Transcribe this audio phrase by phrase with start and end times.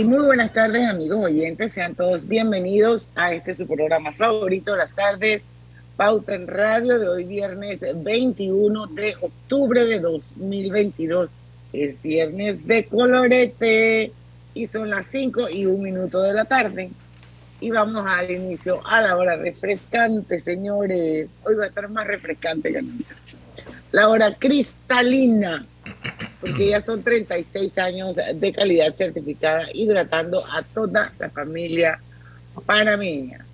[0.00, 4.78] Y muy buenas tardes amigos oyentes, sean todos bienvenidos a este su programa favorito de
[4.78, 5.42] las tardes,
[5.98, 11.28] Pauta en Radio de hoy viernes 21 de octubre de 2022.
[11.74, 14.10] Es viernes de colorete
[14.54, 16.90] y son las 5 y un minuto de la tarde.
[17.60, 21.28] Y vamos al inicio a la hora refrescante, señores.
[21.44, 23.14] Hoy va a estar más refrescante que nunca.
[23.92, 25.66] La hora cristalina,
[26.40, 32.00] porque ya son 36 años de calidad certificada, hidratando a toda la familia
[32.66, 33.44] panameña.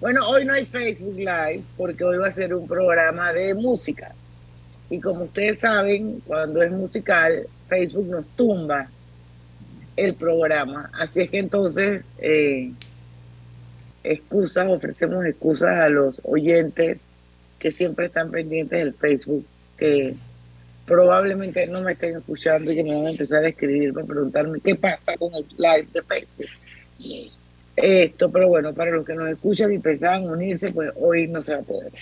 [0.00, 4.14] Bueno, hoy no hay Facebook Live porque hoy va a ser un programa de música.
[4.90, 8.88] Y como ustedes saben, cuando es musical, Facebook nos tumba
[9.96, 10.90] el programa.
[10.98, 12.72] Así es que entonces, eh,
[14.02, 17.04] excusas, ofrecemos excusas a los oyentes
[17.58, 19.46] que siempre están pendientes del Facebook,
[19.78, 20.14] que
[20.86, 24.60] probablemente no me estén escuchando y que me van a empezar a escribir para preguntarme
[24.60, 26.48] qué pasa con el live de Facebook.
[27.76, 31.54] Esto, pero bueno, para los que nos escuchan y pensaban unirse, pues hoy no se
[31.54, 31.92] va a poder.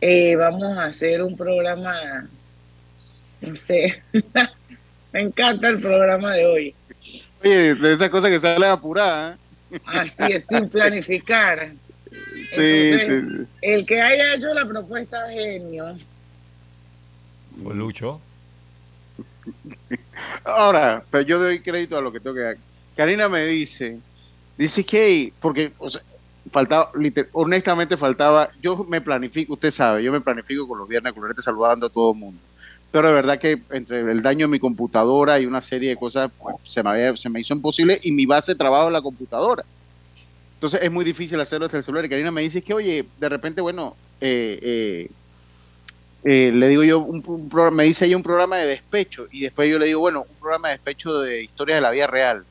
[0.00, 2.28] Eh, vamos a hacer un programa,
[3.40, 4.02] no sé,
[5.12, 6.74] me encanta el programa de hoy.
[7.42, 9.36] Oye, de esas cosas que sale apurada.
[9.70, 9.80] ¿eh?
[9.86, 11.72] Así es, sin planificar.
[12.46, 15.96] Sí, Entonces, sí, El que haya hecho la propuesta de genio.
[17.62, 18.20] Fue Lucho.
[20.44, 22.56] Ahora, pero yo doy crédito a lo que tengo que dar.
[22.96, 23.98] Karina me dice,
[24.56, 25.88] dice que, porque, o
[26.50, 26.90] faltaba,
[27.32, 31.86] honestamente faltaba, yo me planifico, usted sabe, yo me planifico con los viernes colorete saludando
[31.86, 32.40] a todo el mundo.
[32.92, 36.30] Pero de verdad que entre el daño de mi computadora y una serie de cosas,
[36.38, 39.02] pues, se, me había, se me hizo imposible y mi base de trabajo es la
[39.02, 39.64] computadora.
[40.54, 42.04] Entonces es muy difícil hacerlo desde el celular.
[42.04, 45.10] Y Karina me dice que, oye, de repente, bueno, eh, eh,
[46.24, 49.26] eh, le digo yo, un, programa, me dice ella un programa de despecho.
[49.30, 52.06] Y después yo le digo, bueno, un programa de despecho de historias de la vida
[52.06, 52.44] real.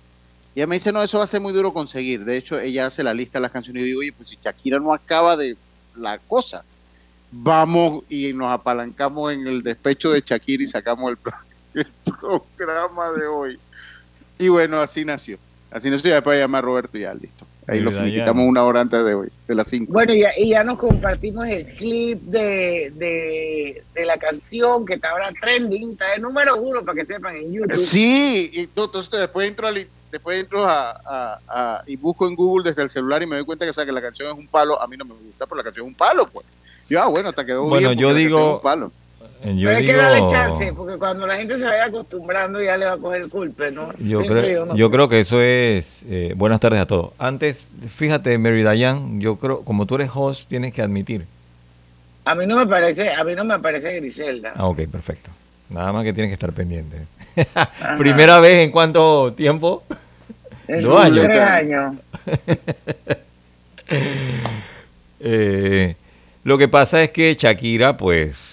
[0.53, 2.23] Y ella me dice, no, eso va a ser muy duro conseguir.
[2.23, 4.79] De hecho, ella hace la lista de las canciones y digo, oye, pues si Shakira
[4.79, 5.57] no acaba de
[5.97, 6.63] la cosa,
[7.31, 11.33] vamos y nos apalancamos en el despecho de Shakira y sacamos el, pro
[11.73, 11.87] el
[12.55, 13.59] programa de hoy.
[14.37, 15.39] Y bueno, así nació.
[15.71, 17.47] Así nació y después llama a Roberto y ya, listo.
[17.67, 19.91] Ahí lo quitamos una hora antes de hoy, de las 5.
[19.91, 24.95] Bueno, y ya, y ya, nos compartimos el clip de, de, de, la canción que
[24.95, 27.77] está ahora trending, está de número uno para que sepan en YouTube.
[27.77, 32.69] Sí, y entonces después entro, al, después entro a, a, a, y busco en Google
[32.69, 34.47] desde el celular y me doy cuenta que, o sea, que la canción es un
[34.47, 34.81] palo.
[34.81, 36.45] A mí no me gusta, pero la canción es un palo, pues.
[36.89, 37.99] Yo, ah, bueno, hasta quedó bueno, bien.
[37.99, 38.91] yo digo, palo.
[39.43, 42.77] Yo Pero hay digo, que darle chance, porque cuando la gente se vaya acostumbrando ya
[42.77, 43.91] le va a coger culpa, ¿no?
[43.97, 46.01] Yo, creo, no yo creo que eso es.
[46.09, 47.11] eh, buenas tardes a todos.
[47.19, 51.25] Antes, fíjate, Mary Dayan, yo creo, como tú eres host, tienes que admitir.
[52.25, 54.53] A mí no me parece, a mí no me parece Griselda.
[54.55, 55.29] Ah, ok, perfecto.
[55.69, 56.97] Nada más que tienes que estar pendiente.
[57.97, 59.83] Primera vez en cuánto tiempo?
[60.69, 61.25] En dos años.
[61.25, 61.95] tres años.
[65.25, 65.95] Eh,
[66.43, 68.52] lo que pasa es que Shakira, pues,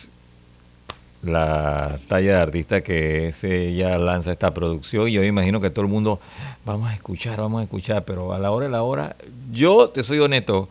[1.23, 5.85] la talla de artista que es, ella lanza esta producción y yo imagino que todo
[5.85, 6.21] el mundo,
[6.65, 9.17] vamos a escuchar, vamos a escuchar, pero a la hora de la hora,
[9.53, 10.69] yo te soy honesto,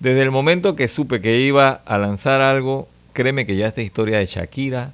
[0.00, 4.18] desde el momento que supe que iba a lanzar algo, créeme que ya esta historia
[4.18, 4.92] de Shakira,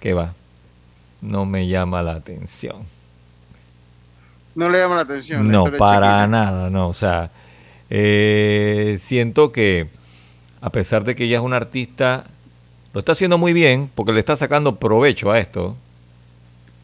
[0.00, 0.34] que va,
[1.22, 2.76] no me llama la atención.
[4.54, 5.46] No le llama la atención.
[5.46, 6.88] la No, para nada, no.
[6.88, 7.30] O sea,
[7.90, 9.88] eh, siento que
[10.60, 12.24] a pesar de que ella es una artista,
[12.94, 15.76] lo está haciendo muy bien porque le está sacando provecho a esto.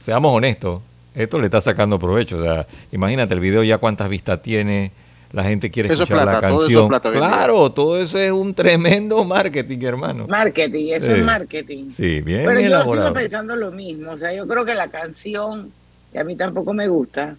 [0.05, 0.83] Seamos honestos,
[1.15, 2.39] esto le está sacando provecho.
[2.39, 4.91] O sea, imagínate el video ya cuántas vistas tiene,
[5.33, 7.13] la gente quiere Eso es escuchar plata, la todo eso es canción.
[7.19, 10.27] claro, todo eso es un tremendo marketing, hermano.
[10.27, 11.13] Marketing, eso Sí.
[11.13, 11.91] es marketing.
[11.93, 13.07] Sí, bien Pero yo elaborado.
[13.09, 14.11] sigo pensando lo mismo.
[14.11, 15.71] O sea, yo creo que la canción,
[16.13, 17.37] que a mí tampoco me gusta,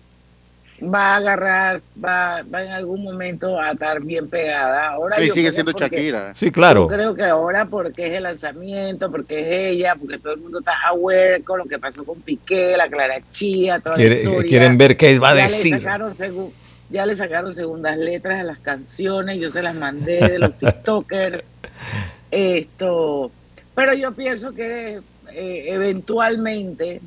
[0.84, 4.90] va a agarrar, va, va en algún momento a estar bien pegada.
[4.90, 6.34] Ahora Y yo sigue siendo porque- Shakira.
[6.36, 6.82] Sí, claro.
[6.90, 10.60] Yo creo que ahora porque es el lanzamiento, porque es ella, porque todo el mundo
[10.60, 14.50] está aware con lo que pasó con Piqué, la Clara Chía, toda la Quiere- historia.
[14.50, 15.74] quieren ver qué va a ya decir.
[15.76, 16.52] Le sacaron segu-
[16.90, 21.56] ya le sacaron segundas letras a las canciones, yo se las mandé de los TikTokers.
[22.32, 23.32] Esto,
[23.76, 25.00] pero yo pienso que
[25.34, 27.02] eh, eventualmente,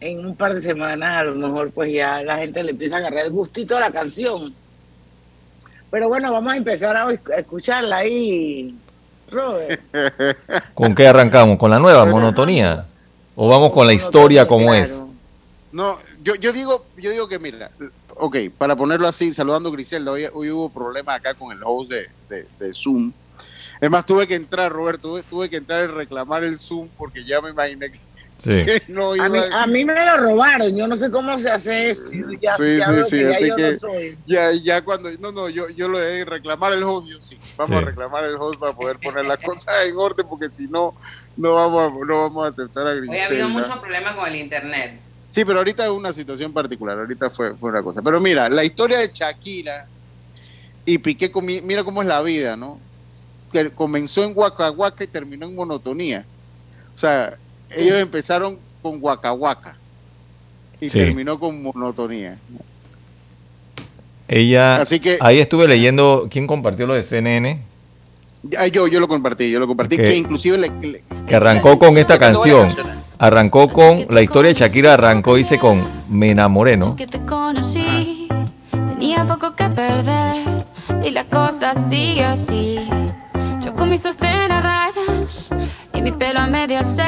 [0.00, 2.98] en un par de semanas, a lo mejor pues ya la gente le empieza a
[2.98, 4.54] agarrar el gustito a la canción.
[5.90, 8.74] Pero bueno, vamos a empezar a escucharla ahí,
[9.30, 9.80] Robert.
[10.74, 11.58] ¿Con qué arrancamos?
[11.58, 12.86] ¿Con la nueva monotonía?
[13.34, 14.92] ¿O vamos con la historia como es?
[15.72, 17.70] No, yo, yo digo, yo digo que mira,
[18.16, 21.90] ok, para ponerlo así, saludando a Griselda, hoy, hoy hubo problemas acá con el host
[21.90, 23.12] de, de, Zoom.
[23.80, 27.40] Es más, tuve que entrar, Roberto, tuve, que entrar y reclamar el Zoom porque ya
[27.40, 27.98] me imaginé que,
[28.88, 29.26] no iba
[29.62, 32.10] a, mí, me lo robaron, yo no sé cómo se hace eso.
[32.40, 35.98] Ya, sí, sí, sí, ya así que ya, ya cuando, no, no, yo, yo lo
[35.98, 39.38] de reclamar el host, yo sí, vamos a reclamar el host para poder poner las
[39.38, 40.94] cosas en orden porque si no,
[41.36, 42.90] no vamos a, no vamos a aceptar a.
[42.90, 45.00] Hoy ha habido muchos problemas con el internet.
[45.30, 48.02] Sí, pero ahorita es una situación particular, ahorita fue, fue una cosa.
[48.02, 49.86] Pero mira, la historia de Shakira
[50.84, 51.30] y Piqué,
[51.62, 52.80] mira cómo es la vida, ¿no?
[53.52, 54.72] Que comenzó en Waka
[55.04, 56.24] y terminó en monotonía.
[56.94, 57.36] O sea,
[57.76, 59.74] ellos empezaron con Waka
[60.80, 62.36] y terminó con monotonía.
[64.28, 67.60] Ella, Así que, ahí estuve leyendo, ¿quién compartió lo de CNN?
[68.72, 70.70] Yo, yo lo compartí, yo lo compartí, que, inclusive
[71.26, 72.68] que arrancó con esta canción.
[73.18, 76.96] Arrancó con la historia de Shakira, arrancó, dice con Me enamoré, ¿no?
[76.96, 78.28] Que te conocí,
[78.70, 80.64] tenía poco que perder
[81.04, 82.88] y la cosa sigue así.
[83.60, 85.50] Yo con mis sostén a rayas
[85.92, 87.04] y mi pelo a medio se.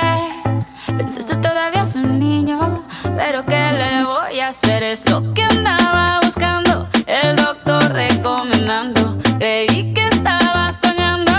[0.86, 2.84] Pensaste todavía es un niño,
[3.16, 4.82] pero ¿qué le voy a hacer?
[4.82, 9.18] Es lo que andaba buscando, el doctor recomendando.
[9.38, 11.32] Creí que estaba soñando.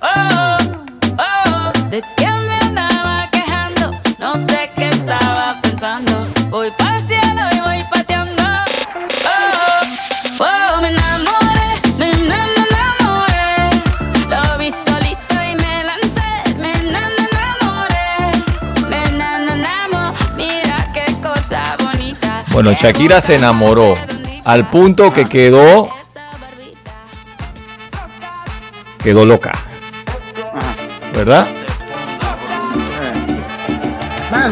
[0.00, 0.56] Oh,
[1.18, 1.88] oh, oh.
[1.90, 2.30] ¿de qué
[6.50, 6.89] Voy para
[22.62, 23.94] Bueno, Shakira se enamoró
[24.44, 25.88] al punto que quedó
[29.02, 29.52] quedó loca.
[31.14, 31.48] ¿Verdad?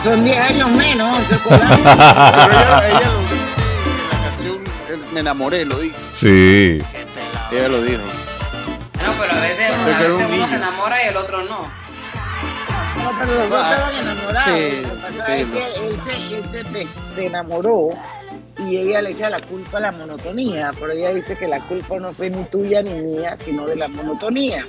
[0.02, 1.19] son 10 años menos.
[1.28, 4.58] pero ella, ella, lo dice en la canción
[5.12, 6.08] Me enamoré, lo dice.
[6.19, 6.82] Sí.
[7.52, 8.00] Ella lo dijo.
[9.04, 11.88] No, pero a veces, a veces uno se enamora y el otro no.
[13.08, 14.44] No, pero los dos ah, estaban enamorados.
[14.44, 14.82] Sí,
[15.26, 17.90] sí, es que él, se, él se, se enamoró
[18.58, 21.99] y ella le echa la culpa a la monotonía, pero ella dice que la culpa
[21.99, 24.66] no fue ni tuya ni mía, sino de la monotonía.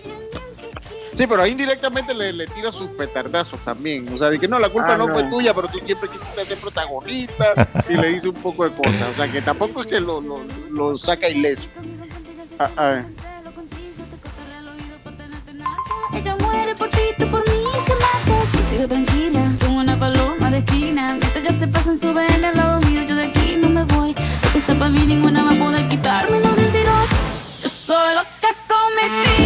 [1.18, 4.07] Sí, pero ahí indirectamente le, le tira sus petardazos también.
[4.13, 6.45] O sea, de que no, la culpa ah, no, fue tuya, pero tú siempre quisiste
[6.45, 9.09] ser protagonista y le dice un poco de cosas.
[9.13, 10.39] O sea, que tampoco es que lo, lo,
[10.69, 11.68] lo saca ileso.
[12.57, 13.03] Ah, ah.
[16.13, 16.89] Ella muere por
[18.79, 21.17] sigo tranquila, como una paloma de esquina.
[21.19, 24.15] Mientras ya se pasan, suben al lado mío, yo de aquí no me voy.
[24.41, 26.89] Porque está para mí, ninguna va a poder quitarme los 28.
[27.61, 29.39] Yo soy loca con mi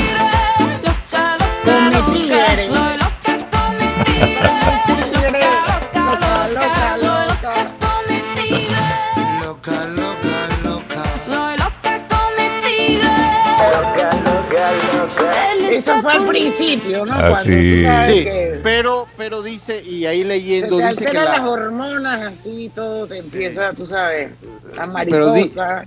[15.72, 17.14] Eso fue al principio, ¿no?
[17.14, 17.82] Así.
[17.82, 18.26] sí,
[18.64, 23.18] pero, pero dice, y ahí leyendo, se te dice que las hormonas así, todo te
[23.18, 24.32] empieza, tú sabes,
[24.76, 25.86] la mariposa.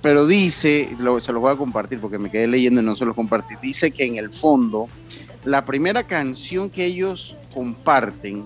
[0.00, 0.88] Pero, dice,
[1.20, 3.54] se lo voy a compartir porque me quedé leyendo y no se lo compartí.
[3.62, 4.88] Dice que en el fondo,
[5.44, 8.44] la primera canción que ellos comparten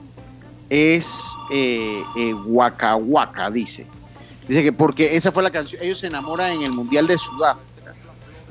[0.69, 3.87] es eh, eh, Waka Waka, dice.
[4.49, 7.95] Dice que porque esa fue la canción, ellos se enamoran en el Mundial de Sudáfrica.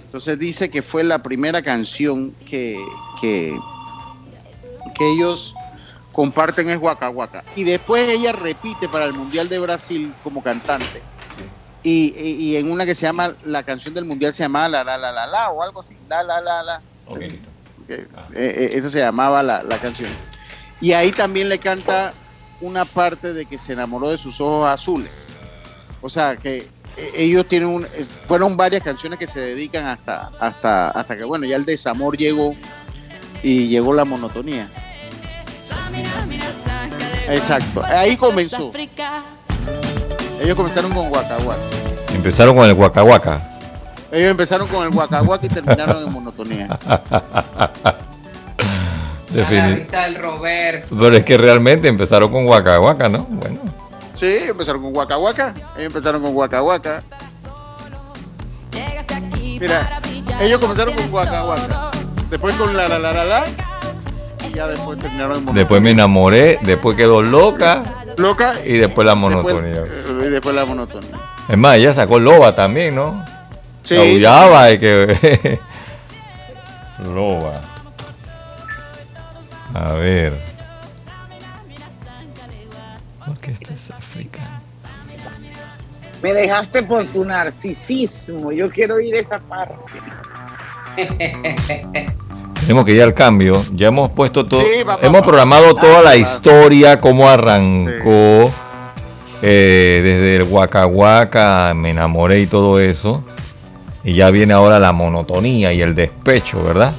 [0.04, 2.78] Entonces dice que fue la primera canción que,
[3.22, 3.58] que,
[5.00, 5.54] ellos
[6.12, 7.44] comparten es Waka Waka.
[7.56, 11.02] Y después ella repite para el Mundial de Brasil como cantante.
[11.84, 15.12] Y, en una que se llama, la canción del Mundial se llamaba La La La
[15.12, 15.96] La La o algo así.
[16.10, 16.82] La La La La.
[17.18, 17.40] Eh,
[18.34, 20.10] eh, esa se llamaba la, la canción.
[20.82, 22.14] Y ahí también le canta
[22.62, 25.12] una parte de que se enamoró de sus ojos azules.
[26.02, 27.88] O sea, que eh, ellos tienen un,
[28.26, 32.54] fueron varias canciones que se dedican hasta, hasta, hasta que bueno, ya el desamor llegó
[33.46, 34.68] y llegó la monotonía.
[37.28, 38.72] Exacto, ahí comenzó.
[40.42, 41.38] Ellos comenzaron con Waka
[42.14, 43.40] Empezaron con el Waka
[44.12, 46.68] Ellos empezaron con el Waka y terminaron en monotonía.
[49.30, 50.86] Definitivamente.
[50.90, 53.28] Pero es que realmente empezaron con Waka ¿no?
[53.30, 53.60] Bueno.
[54.16, 55.54] Sí, empezaron con Waka.
[55.76, 57.04] Ellos empezaron con Waka.
[59.60, 60.02] Mira,
[60.42, 61.95] ellos comenzaron con Waka.
[62.30, 63.46] Después con la la la la la.
[64.54, 67.84] ya después terminaron en Después me enamoré, después quedó loca.
[68.18, 68.56] Loca.
[68.66, 69.84] Y después la monotonía.
[70.22, 71.16] y después la monotonía.
[71.48, 73.24] Es más, ella sacó loba también, ¿no?
[73.84, 73.96] Sí.
[73.96, 75.60] Aullaba y que.
[77.14, 77.62] loba.
[79.74, 80.34] A ver.
[83.26, 84.62] Porque esto es africano.
[86.24, 88.52] Me dejaste por tu narcisismo.
[88.52, 89.76] Yo quiero ir a esa parte.
[92.62, 93.64] Tenemos que ir al cambio.
[93.74, 94.62] Ya hemos puesto todo.
[94.62, 95.26] Sí, va, va, hemos va.
[95.26, 96.16] programado toda la va.
[96.16, 98.52] historia, cómo arrancó.
[99.42, 103.24] eh, desde el Waka Waka, me enamoré y todo eso.
[104.04, 106.94] Y ya viene ahora la monotonía y el despecho, ¿verdad?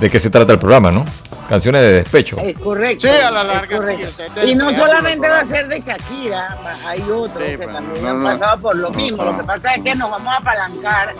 [0.00, 1.04] ¿De qué se trata el programa, no?
[1.48, 2.36] Canciones de despecho.
[2.38, 3.06] Es correcto.
[3.06, 4.08] Sí, a la larga sí, correcto.
[4.08, 6.56] o sea, este y no solamente va a ser de Shakira,
[6.88, 8.24] hay otros Sí, que también no, han no.
[8.30, 9.22] pasado por lo mismo.
[9.24, 9.32] no.
[9.32, 11.14] Lo que pasa es que nos vamos a apalancar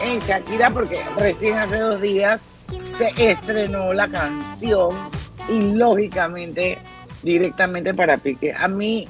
[0.00, 2.40] en Shakira porque recién hace dos días
[2.98, 4.94] se estrenó la canción
[5.48, 6.78] y lógicamente
[7.22, 8.52] directamente para Piqué.
[8.52, 9.08] A mí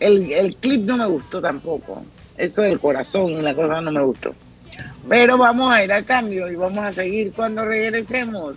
[0.00, 2.04] el, el clip no me gustó tampoco.
[2.36, 4.34] Eso del corazón y la cosa no me gustó.
[5.08, 8.56] Pero vamos a ir al cambio y vamos a seguir cuando regresemos.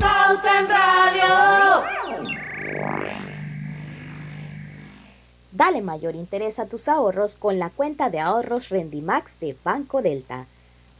[0.00, 2.07] Pauta en Radio.
[5.58, 10.46] Dale mayor interés a tus ahorros con la cuenta de ahorros Rendimax de Banco Delta.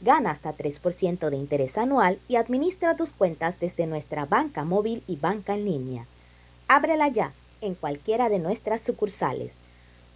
[0.00, 5.14] Gana hasta 3% de interés anual y administra tus cuentas desde nuestra banca móvil y
[5.14, 6.06] banca en línea.
[6.66, 9.54] Ábrela ya en cualquiera de nuestras sucursales.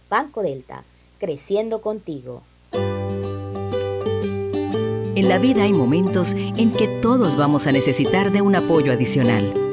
[0.09, 0.83] Banco Delta,
[1.19, 2.41] creciendo contigo.
[5.13, 9.72] En la vida hay momentos en que todos vamos a necesitar de un apoyo adicional.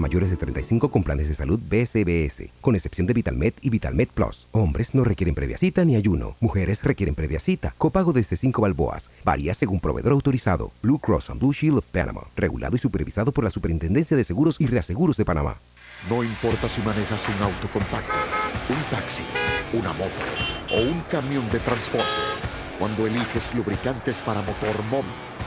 [0.00, 4.48] mayores de 35 con planes de salud BCBS, con excepción de VitalMed y VitalMed Plus.
[4.52, 6.36] Hombres no requieren previa cita ni ayuno.
[6.40, 7.74] Mujeres requieren previa cita.
[7.78, 9.10] Copago desde 5 balboas.
[9.24, 10.72] Varía según proveedor autorizado.
[10.82, 12.22] Blue Cross and Blue Shield of Panama.
[12.36, 15.56] Regulado y supervisado por la Superintendencia de Seguros y Reaseguros de Panamá.
[16.08, 18.12] No importa si manejas un auto compacto,
[18.68, 19.24] un taxi,
[19.72, 20.22] una moto
[20.72, 22.06] o un camión de transporte.
[22.78, 25.10] Cuando eliges lubricantes para motor móvil,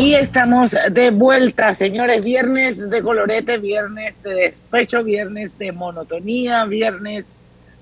[0.00, 2.24] Y estamos de vuelta, señores.
[2.24, 7.26] Viernes de colorete, viernes de despecho, viernes de monotonía, viernes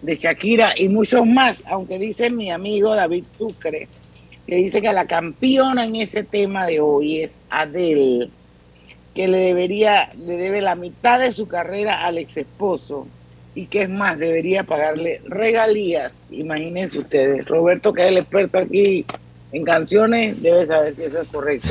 [0.03, 3.87] de Shakira y muchos más, aunque dice mi amigo David Sucre,
[4.49, 8.31] que dice que la campeona en ese tema de hoy es Adele,
[9.15, 13.07] que le debería, le debe la mitad de su carrera al ex esposo
[13.55, 16.13] y que es más, debería pagarle regalías.
[16.33, 19.07] Imagínense ustedes, Roberto, que es el experto aquí
[19.53, 21.69] en canciones, debe saber si eso es correcto.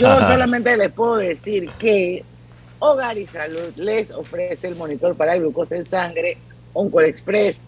[0.00, 2.24] Yo solamente les puedo decir que
[2.78, 6.38] Hogar y Salud les ofrece el monitor para glucosa en sangre
[6.72, 7.60] Oncol Express.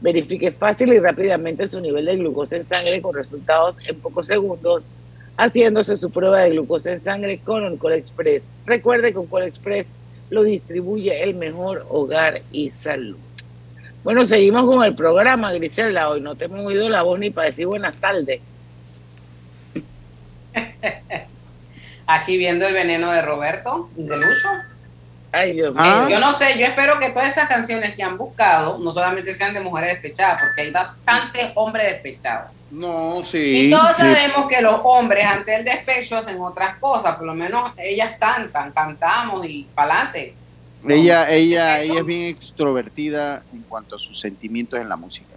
[0.00, 4.92] Verifique fácil y rápidamente su nivel de glucosa en sangre con resultados en pocos segundos,
[5.38, 8.44] haciéndose su prueba de glucosa en sangre con Oncol Express.
[8.66, 9.86] Recuerde que Oncol Express
[10.28, 13.16] lo distribuye el mejor hogar y salud.
[14.04, 16.10] Bueno, seguimos con el programa, Griselda.
[16.10, 18.40] Hoy no te hemos oído la voz ni para decir buenas tardes.
[22.06, 24.48] Aquí viendo el veneno de Roberto, de Lucho.
[25.32, 26.06] Ay, Dios mío.
[26.06, 29.34] Eh, Yo no sé, yo espero que todas esas canciones que han buscado no solamente
[29.34, 32.52] sean de mujeres despechadas, porque hay bastantes hombres despechados.
[32.70, 33.66] No, sí.
[33.66, 34.02] Y todos sí.
[34.02, 38.72] sabemos que los hombres ante el despecho hacen otras cosas, por lo menos ellas cantan,
[38.72, 40.34] cantamos y pa'lante.
[40.88, 45.34] Ella, ella, ella es bien extrovertida en cuanto a sus sentimientos en la música.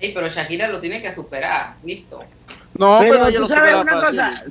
[0.00, 2.22] Sí, pero Shakira lo tiene que superar, listo.
[2.78, 4.06] No, pero, pero ella tú lo sabes una fácil.
[4.06, 4.42] cosa,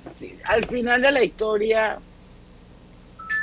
[0.45, 1.97] al final de la historia,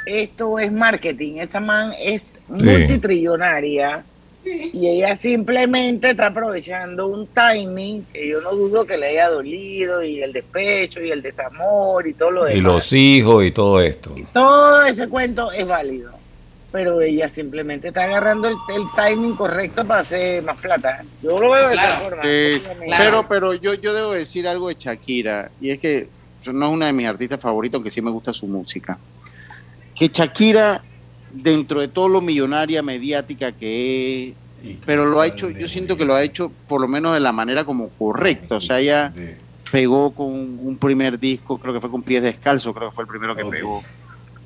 [0.06, 1.36] esto es marketing.
[1.38, 4.04] Esta man es multitrillonaria
[4.44, 10.02] y ella simplemente está aprovechando un timing que yo no dudo que le haya dolido
[10.04, 12.62] y el despecho y el desamor y todo lo Y demás.
[12.74, 14.14] los hijos y todo esto.
[14.34, 16.12] Todo ese cuento es válido.
[16.74, 21.04] Pero ella simplemente está agarrando el, el timing correcto para hacer más plata.
[21.22, 22.22] Yo lo veo de esa forma.
[22.98, 26.08] Pero, pero yo, yo debo decir algo de Shakira, y es que
[26.52, 28.98] no es una de mis artistas favoritos, aunque sí me gusta su música.
[29.94, 30.82] Que Shakira,
[31.30, 36.04] dentro de todo lo millonaria, mediática que es, pero lo ha hecho, yo siento que
[36.04, 38.56] lo ha hecho por lo menos de la manera como correcta.
[38.56, 39.12] O sea, ella
[39.70, 43.08] pegó con un primer disco, creo que fue con Pies Descalzos, creo que fue el
[43.08, 43.80] primero que pegó.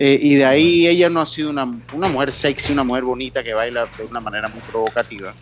[0.00, 3.42] Eh, y de ahí ella no ha sido una, una mujer sexy, una mujer bonita
[3.42, 5.34] que baila de una manera muy provocativa.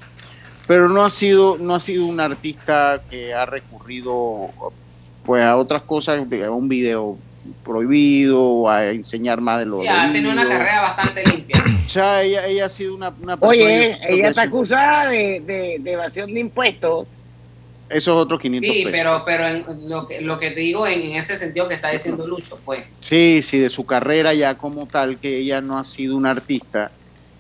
[0.67, 4.51] Pero no ha sido, no ha sido una artista que ha recurrido
[5.25, 7.19] pues a otras cosas, a un video
[7.65, 11.63] prohibido, a enseñar más de lo Ya, tenido una carrera bastante limpia.
[11.87, 13.49] O sea, ella, ella ha sido una, una persona.
[13.49, 17.26] Oye, ella está acusada de, de- de evasión de impuestos.
[17.89, 18.93] Esos otros 500 Sí, pesos.
[18.93, 21.91] pero, pero en lo, que, lo que te digo en, en ese sentido que está
[21.91, 22.85] diciendo Lucho, pues.
[23.01, 26.91] Sí, sí, de su carrera ya como tal, que ella no ha sido una artista,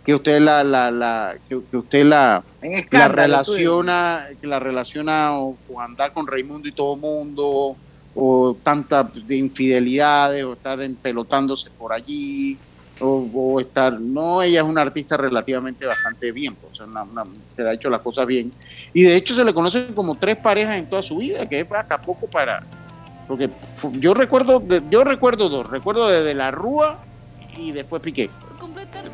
[0.05, 2.45] que usted la, la, la que, que usted la,
[2.91, 7.77] la relaciona, que la relaciona o, con andar con Raimundo y todo mundo,
[8.15, 12.57] o tanta de infidelidades, o estar empelotándose por allí,
[13.01, 17.03] o, o estar, no, ella es una artista relativamente bastante bien, pues, o sea, una,
[17.03, 18.53] una- que ha hecho las cosas bien,
[18.95, 21.67] y de hecho se le conocen como tres parejas en toda su vida, que es
[21.73, 22.63] hasta poco para,
[23.29, 23.51] porque
[23.93, 26.99] yo recuerdo, de- yo recuerdo dos, recuerdo desde la Rúa
[27.57, 28.31] y después Piqué.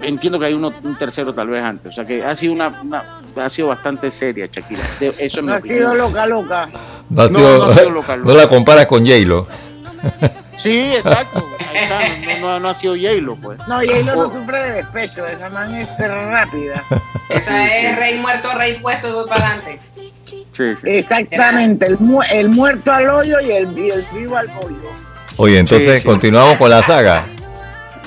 [0.01, 2.69] Entiendo que hay uno, un tercero tal vez antes, o sea que ha sido una,
[2.83, 4.83] una- ha sido bastante seria Shakira.
[5.01, 5.79] De- eso es mi ha opinión.
[5.79, 6.69] sido loca, loca.
[7.11, 9.47] No, ha sido- no ha sido local, no la comparas con J-Lo.
[10.57, 11.45] Sí, exacto.
[11.59, 13.59] Ahí está, no, no- no ha sido J-Lo, pues.
[13.67, 14.33] No, J-Lo no Oh.
[14.33, 16.85] sufre de despecho, esa man es rápida.
[17.29, 17.97] Esa Sí, es sí.
[17.97, 19.81] rey muerto, rey puesto voy para adelante.
[20.53, 24.77] Sí, Exactamente, el, mu- el muerto al hoyo y el, y el vivo al hoyo.
[25.39, 26.07] Oye, entonces Sí, sí.
[26.07, 27.25] continuamos con la saga.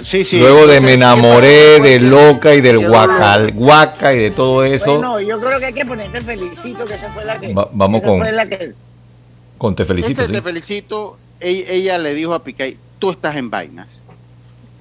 [0.01, 0.39] Sí, sí.
[0.39, 4.63] Luego de Entonces, me ¿qué enamoré de loca y del guacal, guaca y de todo
[4.63, 4.97] eso.
[4.97, 7.53] Bueno, yo creo que hay que ponerte felicito, que esa fue la que.
[7.53, 8.73] Va- vamos esa con- fue la que-
[9.57, 10.21] Con te felicito.
[10.21, 10.33] Ese sí.
[10.33, 11.17] te felicito.
[11.39, 14.01] Ella, ella le dijo a Piqué, tú estás en vainas.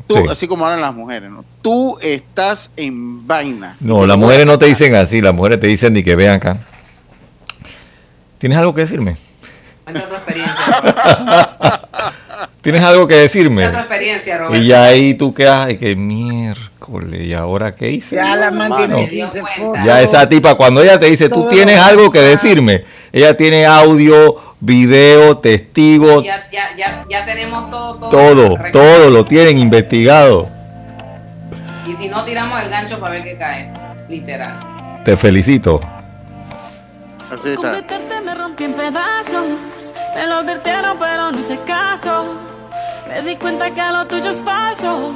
[0.07, 0.23] Tú, Sí.
[0.31, 1.45] así como hablan las mujeres, ¿no?
[1.63, 3.81] Tú estás en vainas.
[3.81, 6.59] No, las mujeres no te dicen así, las mujeres te dicen ni que vean acá.
[8.39, 9.17] ¿Tienes algo que decirme?
[9.85, 10.55] Cuenta tu experiencia.
[12.61, 13.63] ¿Tienes algo que decirme?
[13.63, 14.57] Cuenta tu experiencia, Roberto.
[14.65, 18.17] Y ya ahí tú quedas, y que miércoles, ¿y ahora qué hice?
[18.17, 19.85] Ya la man Mano, tiene 15 fotos.
[19.85, 24.37] Ya esa tipa, cuando ella te dice, tú tienes algo que decirme, ella tiene audio,
[24.65, 28.11] video, testigo, Ya, ya, ya, ya tenemos todo, todo.
[28.11, 30.49] todo, todo lo tienen investigado.
[31.87, 33.71] Y si no, tiramos el gancho para ver qué cae.
[34.09, 35.03] Literal.
[35.05, 35.81] Te felicito.
[37.31, 37.83] Así está.
[38.25, 39.45] me rompí en pedazos.
[40.15, 42.35] Me lo advirtieron, pero no hice caso.
[43.09, 45.13] Me di cuenta que lo tuyo es falso.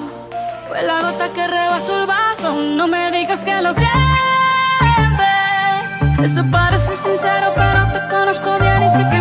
[0.68, 2.54] Fue la gota que rebasó el vaso.
[2.54, 3.88] No me digas que lo sientes.
[6.22, 9.20] Eso parece sincero, pero te conozco bien y sé que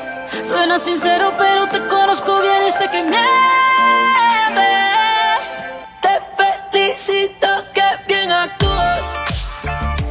[0.61, 3.17] Suena sincero, pero te conozco bien y sé que mientes.
[6.03, 6.19] Te
[6.71, 8.99] felicito que bien actúas.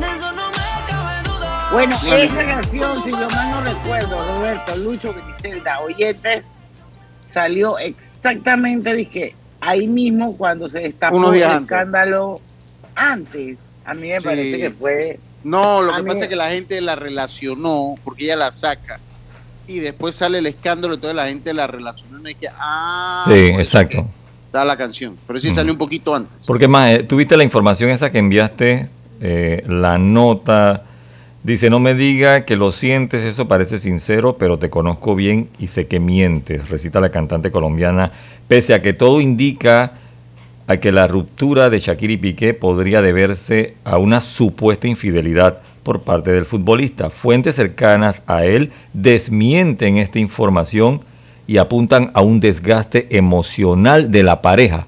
[0.00, 0.56] De eso no me
[0.90, 1.68] cabe duda.
[1.70, 6.44] Bueno, esa canción, si yo mal no recuerdo, Roberto, Lucho, Griselda, oyentes,
[7.26, 11.62] salió exactamente dije, ahí mismo cuando se destapó Unos el antes.
[11.62, 12.40] escándalo
[12.96, 13.58] antes.
[13.84, 14.24] A mí me Sí.
[14.24, 15.20] parece que fue.
[15.44, 18.50] No, lo A que mí- pasa es que la gente la relacionó porque ella la
[18.50, 18.98] saca
[19.70, 23.32] y después sale el escándalo, entonces la gente la relacionó y es que, ah, Sí,
[23.58, 24.06] exacto.
[24.46, 25.54] está la canción, pero sí Mm.
[25.54, 26.44] salió un poquito antes.
[26.46, 28.88] Porque más, tuviste la información esa que enviaste,
[29.20, 30.82] eh, la nota,
[31.44, 35.68] dice, no me diga que lo sientes, eso parece sincero, pero te conozco bien y
[35.68, 38.10] sé que mientes, recita la cantante colombiana,
[38.48, 39.92] pese a que todo indica
[40.66, 45.58] a que la ruptura de Shakira y Piqué podría deberse a una supuesta infidelidad
[45.90, 47.10] por parte del futbolista.
[47.10, 51.00] Fuentes cercanas a él desmienten esta información
[51.48, 54.86] y apuntan a un desgaste emocional de la pareja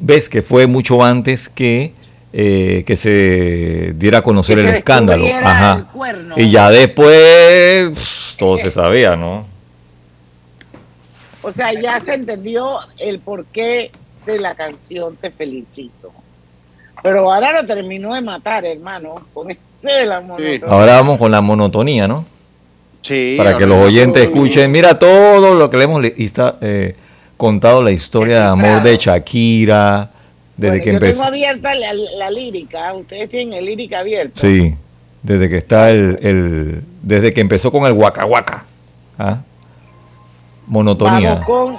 [0.00, 1.92] ves que fue mucho antes que,
[2.32, 5.24] eh, que se diera a conocer Que el escándalo.
[5.44, 5.86] Ajá.
[5.92, 6.34] el.
[6.36, 9.46] Y ya después pff, todo se sabía, ¿no?
[11.42, 13.90] O sea, ya se entendió el porqué
[14.26, 16.12] de la canción Te felicito.
[17.02, 20.22] Pero ahora lo terminó de matar, hermano, con de la.
[20.68, 22.24] Ahora vamos con la monotonía, ¿no?
[23.02, 23.34] Sí.
[23.36, 24.70] Para que los oyentes escuchen.
[24.70, 26.96] Mira todo lo que le hemos eh,
[27.36, 30.10] contado, la historia de amor de Shakira,
[30.56, 31.24] desde Bueno, que yo tengo empezó.
[31.24, 34.40] abierta la, la lírica, ustedes tienen el lírica abierto.
[34.40, 34.74] Sí,
[35.22, 38.64] desde que está el, el- desde que empezó con el Waka Waka.
[39.18, 39.38] ¿ah?
[40.66, 41.34] Monotonía.
[41.34, 41.78] Vamos con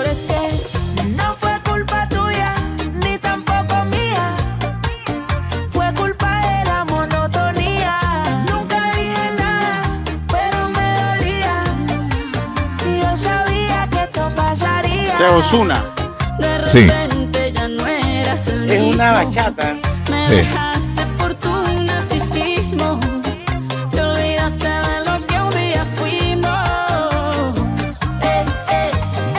[28.21, 28.45] eh,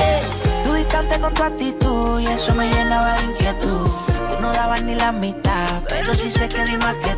[0.01, 0.21] eh.
[0.65, 3.89] Tú distante con tu actitud y eso me llenaba de inquietud.
[4.31, 7.12] Tú no dabas ni la mitad, pero sí sé que di más que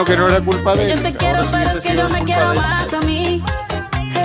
[0.00, 1.02] bueno que no era culpa de Yo él.
[1.02, 3.42] te quiero, Ahora sí pero es que yo me quiero más a mí.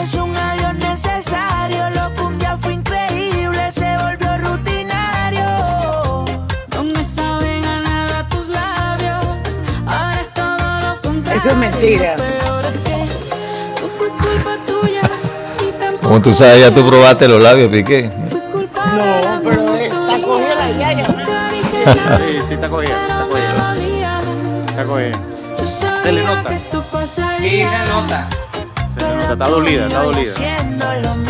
[0.02, 5.46] Es un adiós necesario, lo que un día fue increíble se volvió rutinario.
[6.76, 9.26] No me saben a nada tus labios.
[9.86, 11.42] Ahora es todo lo contrario.
[11.42, 12.16] Eso es mentira.
[16.02, 18.10] Como tú sabes, ya tú probaste los labios, Piqué.
[18.96, 21.04] No, pero está cogiendo la yaya.
[27.08, 28.28] Sí, se nota.
[28.98, 31.25] Se nota, está dolida, está dolida.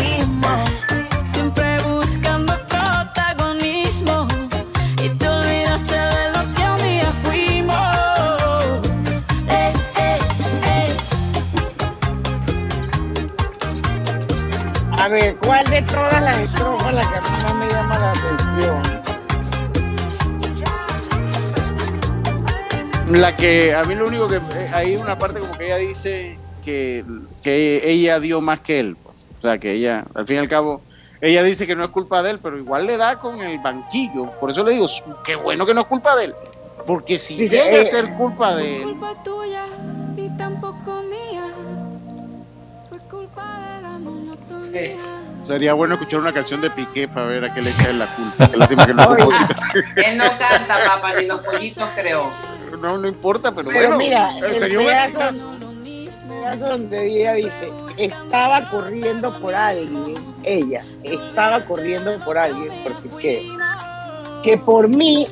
[23.08, 26.38] La que a mí lo único que eh, hay una parte como que ella dice
[26.64, 27.04] que,
[27.40, 29.26] que ella dio más que él, pues.
[29.38, 30.82] O sea, que ella, al fin y al cabo,
[31.20, 34.32] ella dice que no es culpa de él, pero igual le da con el banquillo.
[34.40, 34.88] Por eso le digo,
[35.24, 36.34] qué bueno que no es culpa de él.
[36.84, 39.66] Porque si Dice, llega a eh, ser culpa de él, culpa tuya
[40.16, 41.46] y tampoco mía.
[42.88, 44.96] Fue culpa de la monotonía.
[45.44, 48.48] sería bueno escuchar una canción de Piqué para ver a qué le cae la culpa.
[48.48, 49.16] Qué lástima que no.
[49.96, 52.30] Él no canta, papá, ni los pollitos creo.
[52.76, 53.98] No, no importa, pero, Pero bueno.
[53.98, 55.56] mira, el señor pedazo,
[56.28, 63.56] pedazo donde ella dice, estaba corriendo por alguien, ella estaba corriendo por alguien, porque qué,
[64.42, 65.26] que por mí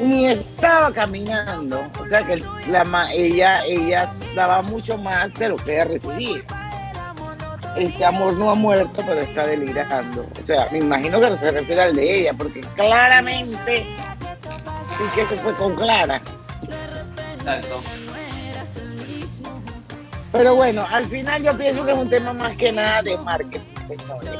[0.00, 5.74] ni estaba caminando, o sea que la, ella, ella daba mucho más de lo que
[5.74, 6.42] ella recibía.
[7.76, 10.26] Este amor no ha muerto, pero está delirando.
[10.38, 13.86] O sea, me imagino que se refiere al de ella, porque claramente
[14.98, 16.20] sí que se fue con Clara.
[17.42, 17.80] Exacto.
[20.30, 23.60] Pero bueno, al final yo pienso que es un tema más que nada de marketing,
[23.86, 24.30] señores.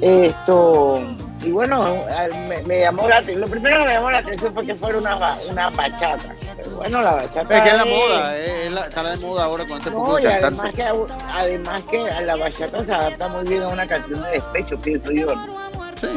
[0.00, 0.94] Esto,
[1.42, 2.04] y bueno,
[2.48, 3.40] me, me llamó la atención.
[3.40, 6.34] Lo primero que me llamó la atención fue que fuera una, una bachata.
[6.56, 7.56] Pero bueno, la bachata.
[7.56, 10.10] Es que es la moda, eh, es la- está de moda ahora con este poco
[10.10, 10.74] No, de y además cantantes.
[10.76, 14.78] que, además que a la bachata se adapta muy bien a una canción de despecho,
[14.80, 15.26] pienso yo.
[15.34, 15.46] ¿no?
[16.00, 16.08] Sí.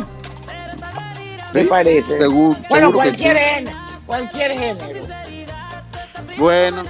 [1.53, 2.19] ¿Te Sí, parece?
[2.19, 3.71] segu- bueno, seguro que cualquier sí.
[4.09, 5.05] Cualquier género.
[6.37, 6.81] Bueno,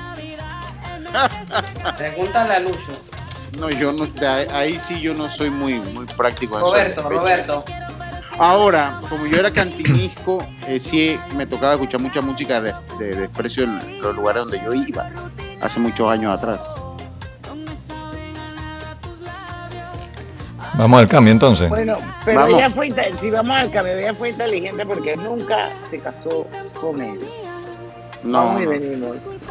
[1.97, 2.93] Pregúntale a Lucho.
[3.59, 6.57] no, yo no, de ahí, sí yo no soy muy, muy práctico.
[6.57, 6.71] en eso.
[6.71, 7.65] Roberto, Roberto.
[8.37, 13.65] Ahora, como yo era cantinisco, eh, sí me tocaba escuchar mucha música de, de desprecio
[13.65, 15.09] en los lugares donde yo iba,
[15.61, 16.71] hace muchos años atrás.
[20.79, 21.67] Vamos al cambio entonces.
[21.67, 22.57] Bueno, pero Vamos.
[22.57, 22.89] ella fue,
[23.19, 26.47] si vamos al cambio, ella fue inteligente porque nunca se casó
[26.79, 27.19] con él.
[28.23, 29.45] No, Vamos y venimos.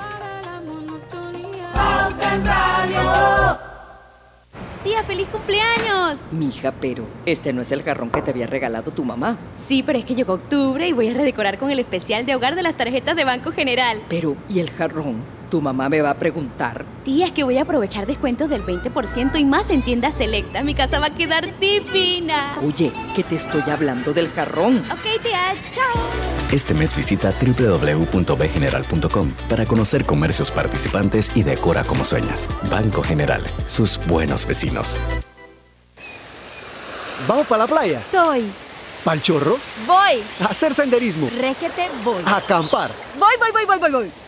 [4.82, 6.18] Tía, feliz cumpleaños.
[6.30, 9.36] Mija, pero este no es el jarrón que te había regalado tu mamá.
[9.58, 12.54] Sí, pero es que llegó octubre y voy a redecorar con el especial de hogar
[12.54, 14.00] de las tarjetas de Banco General.
[14.08, 15.16] Pero, ¿y el jarrón?
[15.50, 16.84] Tu mamá me va a preguntar.
[17.04, 20.62] Tía, es que voy a aprovechar descuentos del 20% y más en tiendas selecta.
[20.62, 22.58] Mi casa va a quedar divina.
[22.62, 24.78] Oye, que te estoy hablando del jarrón.
[24.90, 26.02] Ok, tía, chao.
[26.52, 32.48] Este mes visita www.bgeneral.com para conocer comercios participantes y decora como sueñas.
[32.70, 34.96] Banco General, sus buenos vecinos.
[37.26, 38.02] ¿Vamos para la playa?
[38.11, 38.44] Soy.
[39.04, 39.58] ¿Pal chorro?
[39.87, 40.22] Voy.
[40.42, 41.28] ¿A hacer senderismo?
[41.40, 42.22] Requete, voy.
[42.26, 42.90] ¿A acampar?
[43.18, 44.27] Voy, voy, voy, voy, voy, voy.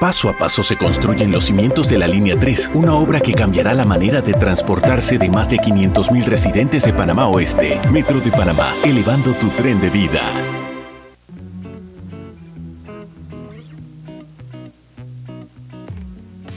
[0.00, 3.72] Paso a paso se construyen los cimientos de la Línea 3, una obra que cambiará
[3.72, 7.80] la manera de transportarse de más de 500.000 residentes de Panamá Oeste.
[7.92, 10.20] Metro de Panamá, elevando tu tren de vida.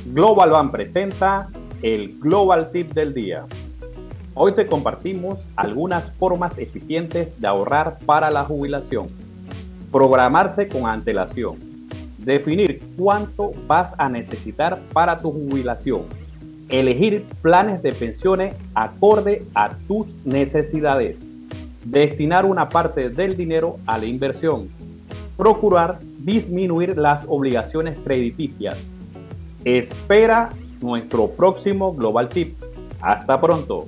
[0.05, 1.49] Global Van presenta
[1.83, 3.45] el Global Tip del Día.
[4.33, 9.07] Hoy te compartimos algunas formas eficientes de ahorrar para la jubilación.
[9.91, 11.74] Programarse con antelación.
[12.25, 16.05] Definir cuánto vas a necesitar para tu jubilación.
[16.69, 21.19] Elegir planes de pensiones acorde a tus necesidades.
[21.85, 24.69] Destinar una parte del dinero a la inversión.
[25.37, 28.75] Procurar disminuir las obligaciones crediticias.
[29.63, 30.49] Espera
[30.81, 32.55] nuestro próximo Global Tip.
[33.01, 33.87] Hasta pronto.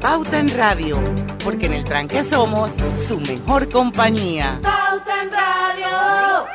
[0.00, 0.98] Pauta en Radio,
[1.44, 2.70] porque en el tranque somos
[3.06, 4.58] su mejor compañía.
[4.62, 6.46] Pauta en Radio.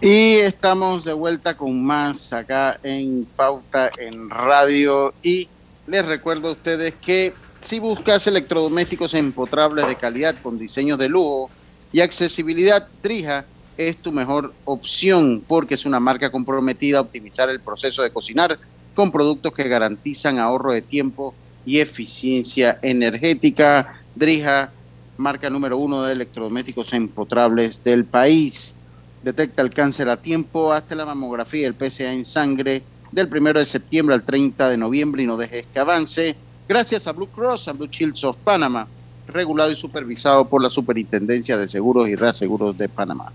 [0.00, 5.12] Y estamos de vuelta con más acá en Pauta en Radio.
[5.22, 5.50] Y
[5.86, 11.50] les recuerdo a ustedes que si buscas electrodomésticos empotrables de calidad con diseños de lujo
[11.92, 13.44] y accesibilidad, Trija
[13.88, 18.58] es tu mejor opción porque es una marca comprometida a optimizar el proceso de cocinar
[18.94, 24.00] con productos que garantizan ahorro de tiempo y eficiencia energética.
[24.14, 24.70] Drija,
[25.16, 28.76] marca número uno de electrodomésticos empotrables del país.
[29.22, 33.66] Detecta el cáncer a tiempo, hasta la mamografía, el PSA en sangre del primero de
[33.66, 36.34] septiembre al 30 de noviembre y no dejes que avance.
[36.68, 38.86] Gracias a Blue Cross and Blue Shields of Panama,
[39.28, 43.30] regulado y supervisado por la Superintendencia de Seguros y Reaseguros de Panamá.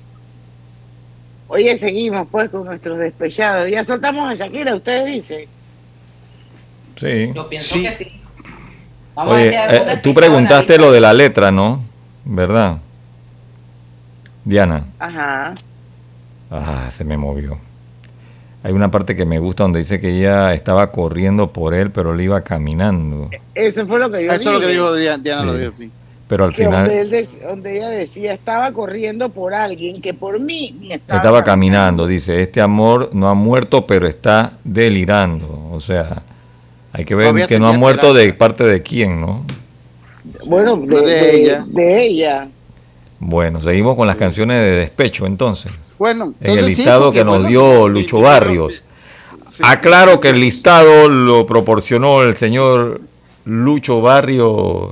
[1.58, 3.68] Oye, seguimos pues con nuestros despechados.
[3.68, 5.50] Ya soltamos a Shakira, ustedes dicen.
[7.00, 7.32] Sí.
[7.34, 8.22] Yo pienso que sí.
[9.16, 11.84] Vamos a Oye, eh, tú preguntaste lo de la letra, ¿no?
[12.26, 12.78] ¿Verdad?
[14.46, 14.86] Diana.
[15.00, 15.56] Ajá.
[16.52, 17.58] Ah, se me movió.
[18.62, 22.14] Hay una parte que me gusta donde dice que ella estaba corriendo por él, pero
[22.14, 23.32] él iba caminando.
[23.56, 25.48] Eso fue lo que yo Eso es lo que dijo Diana, Diana Sí.
[25.48, 25.92] lo dijo, sí.
[26.28, 30.76] Pero al donde, final él donde ella decía, estaba corriendo por alguien que por mí
[30.80, 32.06] ni estaba, estaba caminando.
[32.06, 35.70] Dice, este amor no ha muerto, pero está delirando.
[35.72, 36.22] O sea,
[36.92, 39.46] hay que ver que no ha muerto de parte de quién, ¿no?
[40.48, 41.64] Bueno, de, De de- ella.
[41.66, 42.48] de ella.
[43.20, 45.72] Bueno, seguimos con las canciones de despecho entonces.
[45.98, 48.84] Bueno, En el sí, listado que nos bueno, dio Lucho Barrios.
[49.64, 53.02] Aclaro que el listado lo proporcionó el señor
[53.46, 54.92] Lucho Barrios.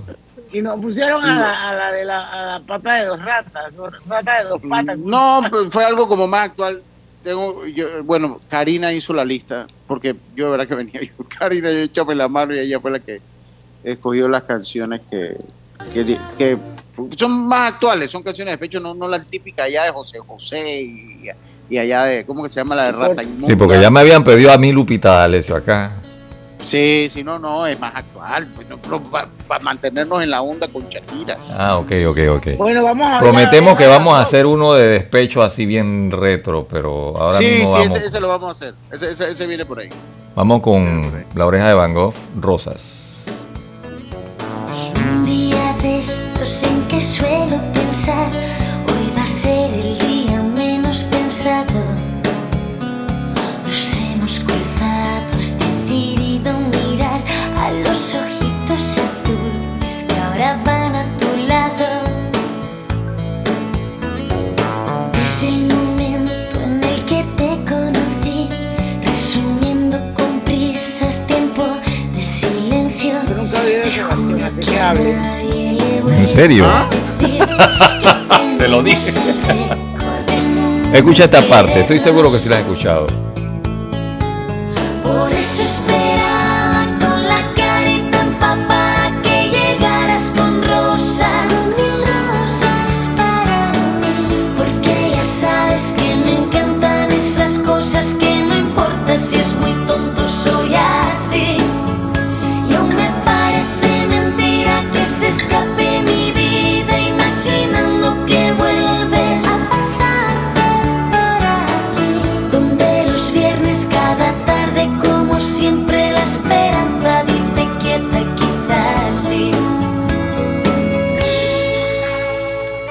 [0.55, 3.73] Y nos pusieron a la, a la de la, a la pata de dos ratas,
[3.73, 3.89] ¿no?
[4.07, 4.97] rata de dos patas.
[4.97, 6.81] No, fue algo como más actual.
[7.21, 11.25] Tengo, yo, bueno, Karina hizo la lista, porque yo de verdad que venía yo.
[11.37, 13.19] Karina, yo echame la mano y ella fue la que
[13.83, 15.35] escogió las canciones que,
[15.93, 16.57] que, que
[17.17, 20.83] son más actuales, son canciones de pecho, no, no la típica allá de José José
[20.83, 21.29] y,
[21.69, 23.47] y allá de, ¿cómo que se llama la de Rata Inmunda?
[23.47, 25.91] Sí, porque ya me habían pedido a mí Lupita D'Alessio acá.
[26.65, 28.67] Sí, sí, no, no, es más actual, pues,
[29.47, 31.37] para mantenernos en la onda con Shakira.
[31.55, 32.47] Ah, ok, ok, ok.
[32.57, 37.15] Bueno, vamos a Prometemos que vamos a hacer uno de despecho así bien retro, pero
[37.17, 39.63] ahora sí, mismo sí, vamos, ese, ese lo vamos a hacer, ese, ese, ese viene
[39.63, 39.89] por ahí.
[40.33, 43.25] vamos con la oreja de Van Gogh, Rosas.
[44.95, 48.31] Un día de estos en que suelo pensar,
[48.87, 51.84] hoy va a ser el día menos pensado.
[57.65, 61.87] A los ojitos azules que ahora van a tu lado.
[65.13, 68.49] Desde el momento en el que te conocí,
[69.03, 71.65] resumiendo con prisas tiempo
[72.15, 73.13] de silencio.
[73.25, 76.67] Te juro que a nadie le voy ¿En serio?
[76.67, 76.87] a
[77.19, 77.45] decir
[78.59, 79.11] Te lo dije.
[80.93, 83.24] Escucha esta parte, estoy seguro que sí la has escuchado.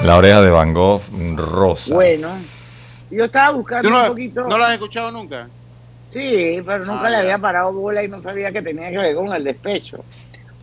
[0.04, 1.00] La oreja de Van Gogh,
[1.36, 1.88] Rosas.
[1.88, 2.28] Bueno,
[3.10, 4.46] yo estaba buscando ¿Tú no, un poquito.
[4.46, 5.48] no lo has escuchado nunca?
[6.10, 9.14] Sí, pero nunca Ah, le había parado bola y no sabía que tenía que ver
[9.16, 10.04] con el despecho.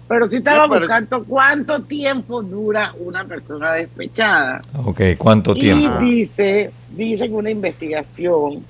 [0.07, 4.61] Pero sí estaba pero- buscando cuánto tiempo dura una persona despechada.
[4.85, 6.01] Ok, ¿cuánto tiempo?
[6.01, 8.63] Y dice, dice que una investigación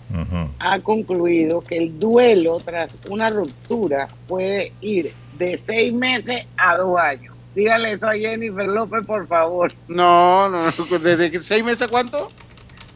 [0.59, 6.97] ha concluido que el duelo tras una ruptura puede ir de seis meses a dos
[6.97, 7.30] años.
[7.55, 9.73] Dígale eso a Jennifer López, por favor.
[9.87, 12.29] No, no, no, ¿desde que seis meses cuánto?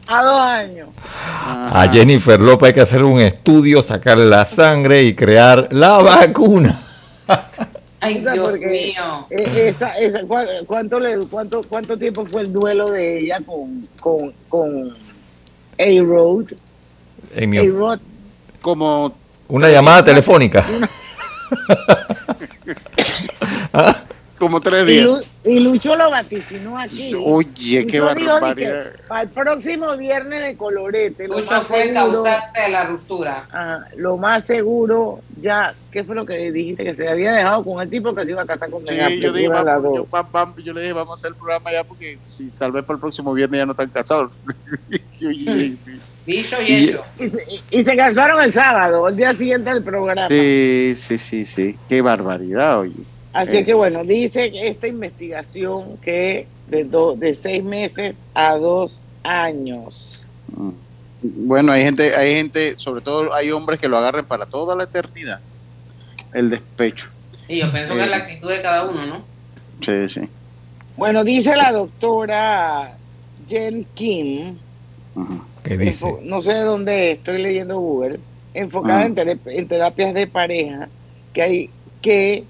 [0.06, 0.88] A dos años.
[0.98, 6.80] A Jennifer López hay que hacer un estudio, sacarle la sangre y crear la vacuna.
[8.00, 9.26] Ay, O sea, Dios porque, mío.
[9.30, 14.32] esa- esa- ¿cuá- cuánto, le, cuánto, ¿Cuánto tiempo fue el duelo de ella con, con,
[14.48, 14.90] con
[15.78, 16.46] A-Road?
[17.36, 17.98] A-Rod.
[18.62, 19.12] Como
[19.48, 20.64] una llamada telefónica.
[24.38, 25.04] Como tres Y, días.
[25.04, 25.20] Lu-
[25.50, 27.14] y Lucho lo vaticinó aquí.
[27.14, 28.92] Oye, qué Lucho barbaridad.
[29.08, 32.84] Para el próximo viernes de colorete, lo Lucho más fue el seguro, causante de la
[32.84, 33.44] ruptura.
[33.50, 36.84] ajá, lo más seguro, ya, ¿qué fue lo que dijiste?
[36.84, 39.08] Que se había dejado con el tipo que se iba a casar con Sí, ella,
[39.08, 42.18] yo, dije, vamos, yo, va- yo le dije, vamos a hacer el programa ya porque
[42.26, 44.30] si tal vez para el próximo viernes ya no están casados.
[44.88, 45.78] Dicho y
[46.26, 47.04] y hecho.
[47.18, 47.38] Y se,
[47.70, 50.28] y se casaron el sábado, el día siguiente del programa.
[50.28, 51.76] sí, sí, sí, sí.
[51.88, 52.92] Qué barbaridad, oye.
[53.36, 53.64] Así Eh.
[53.64, 60.26] que bueno, dice que esta investigación que de, do- de seis meses a dos años.
[61.22, 64.84] Bueno, hay gente, hay gente, sobre todo hay hombres que lo agarren para toda la
[64.84, 65.40] eternidad.
[66.32, 67.08] El despecho.
[67.48, 69.22] Y yo pienso que es la actitud de cada uno, ¿no?
[69.80, 70.28] Sí, sí.
[70.96, 72.96] Bueno, dice la doctora
[73.48, 74.56] Jen Kim,
[75.62, 76.06] ¿Qué dice?
[76.22, 78.18] no sé de dónde es, estoy leyendo Google,
[78.54, 79.06] enfocada Ah.
[79.46, 80.88] en terapias de pareja,
[81.32, 81.70] que hay
[82.00, 82.44] que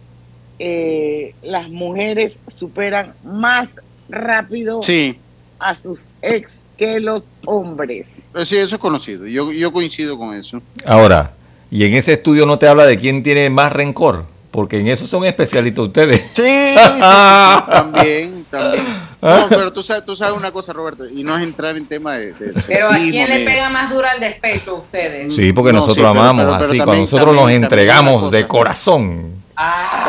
[0.58, 5.18] eh, las mujeres superan más rápido Sí,
[5.58, 8.06] a sus ex que los hombres.
[8.34, 9.26] eh, sí, eso es conocido.
[9.26, 10.60] Yo, yo coincido con eso.
[10.84, 11.32] Ahora,
[11.70, 15.06] y en ese estudio no te habla de quién tiene más rencor, porque en eso
[15.06, 16.22] son especialistas ustedes.
[16.32, 17.00] Sí, sí, sí, sí,
[17.70, 18.84] también, también.
[19.22, 22.14] No, pero tú sabes, tú sabes una cosa, Roberto, y no es entrar en tema
[22.16, 22.32] de...
[22.34, 25.34] de Pero ¿a quién le pega más duro al despecho a ustedes?
[25.34, 27.62] Sí, porque No, nosotros sí, pero- amamos pero- pero así, también- cuando nosotros nos también-
[27.62, 29.32] también entregamos de corazón.
[29.56, 30.02] Ah,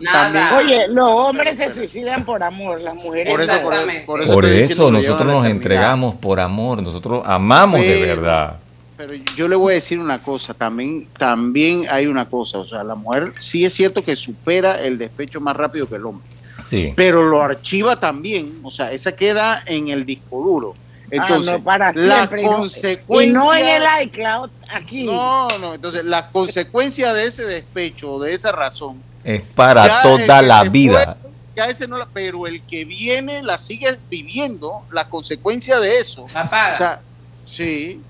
[0.00, 0.56] nada.
[0.58, 3.74] Oye, los hombres se suicidan por amor, las mujeres Por eso, por,
[4.06, 8.56] por eso, Por eso nosotros nos entregamos por amor, nosotros amamos de Pero- verdad.
[8.96, 12.84] Pero yo le voy a decir una cosa, también, también hay una cosa, o sea,
[12.84, 16.24] la mujer sí es cierto que supera el despecho más rápido que el hombre,
[16.62, 16.92] Sí.
[16.94, 20.74] pero lo archiva también, o sea, esa queda en el disco duro.
[21.10, 23.28] Entonces, Ah, no, para la y consecuencia...
[23.28, 25.04] Y no en el iCloud, aquí.
[25.04, 30.42] No, no, entonces la consecuencia de ese despecho, de esa razón, Es para Ya toda
[30.42, 31.16] la vida.
[31.20, 35.98] fue, ya ese no la, pero el que viene la sigue viviendo, la consecuencia de
[35.98, 36.26] eso.
[36.34, 36.74] La paga.
[36.74, 37.00] O sea,
[37.46, 38.00] sí,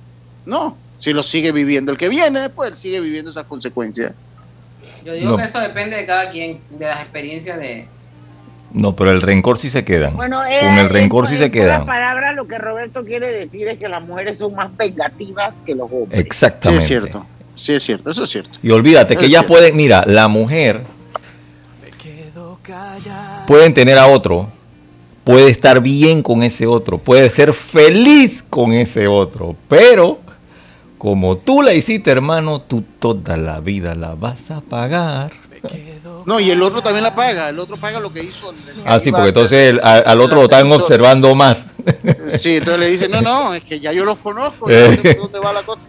[0.47, 4.13] no, si lo sigue viviendo el que viene después, él sigue viviendo esas consecuencias.
[5.05, 5.37] Yo digo No.
[5.37, 7.87] que eso depende de cada quien, de las experiencias de...
[8.73, 10.17] No, pero el rencor sí se quedan.
[10.17, 11.85] Bueno, eh, Con el rencor sí se quedan.
[11.85, 15.91] palabras, lo que Roberto quiere decir es que las mujeres son más vengativas que los
[15.93, 16.11] hombres.
[16.13, 16.83] Sí, Exactamente.
[16.83, 18.59] es cierto, sí es cierto, eso es cierto.
[18.63, 20.83] Y olvídate que ellas pueden, mira, la mujer
[23.47, 24.49] pueden tener a otro,
[25.25, 30.19] puede estar bien con ese otro, puede ser feliz con ese otro, pero
[30.99, 35.33] como tú la hiciste, hermano, tú toda la vida la vas a pagar.
[36.27, 38.53] No, y el otro también la paga, el otro paga lo que hizo.
[38.85, 40.83] Ah, sí, porque entonces el- al otro lo están televisor.
[40.83, 41.67] observando más.
[42.37, 44.99] Sí, entonces le dice, no, no, es que ya yo los conozco, Eh.
[45.03, 45.89] ya sé dónde va la cosa.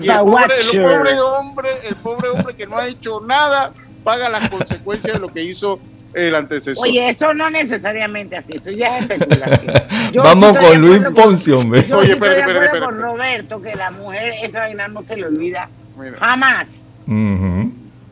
[0.00, 3.72] Y el pobre, el pobre hombre, el pobre hombre que no ha hecho nada,
[4.04, 5.78] paga las consecuencias de lo que hizo
[6.14, 6.86] el antecesor.
[6.86, 9.72] Oye, eso no necesariamente así, eso ya es especulación.
[10.12, 11.84] Yo Vamos sí con Luis Ponce, hombre.
[11.86, 15.16] Yo Oye, sí espérate, estoy de con Roberto que la mujer esa vaina no se
[15.16, 16.18] le olvida Mira.
[16.18, 16.68] jamás.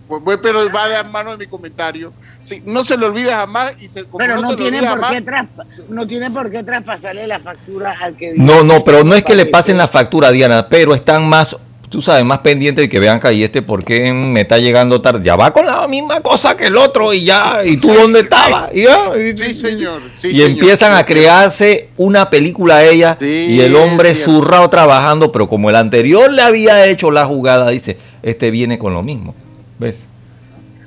[0.08, 2.12] Pues, pero va de mano de mi comentario.
[2.40, 5.10] Sí, no se le olvida jamás y se, Pero no, no, se tiene por jamás,
[5.10, 9.24] qué no tiene por qué traspasarle la factura al que No, no, pero no es
[9.24, 11.56] que le pasen la factura, Diana, pero están más,
[11.88, 15.00] tú sabes, más pendientes de que vean que ahí este por qué me está llegando
[15.00, 15.20] tarde.
[15.24, 18.74] Ya va con la misma cosa que el otro y ya, ¿y tú dónde estabas?
[18.74, 20.02] Y, ya, y- Sí, señor.
[20.10, 24.68] Sí, y señor, empiezan sí, a crearse una película ella Sí, y el hombre zurrado
[24.70, 29.02] trabajando, pero como el anterior le había hecho la jugada, dice, este viene con lo
[29.02, 29.34] mismo.
[29.78, 30.06] ¿Ves?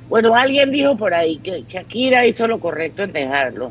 [0.08, 3.70] Bueno, alguien dijo por ahí que Shakira hizo lo correcto en dejarlo.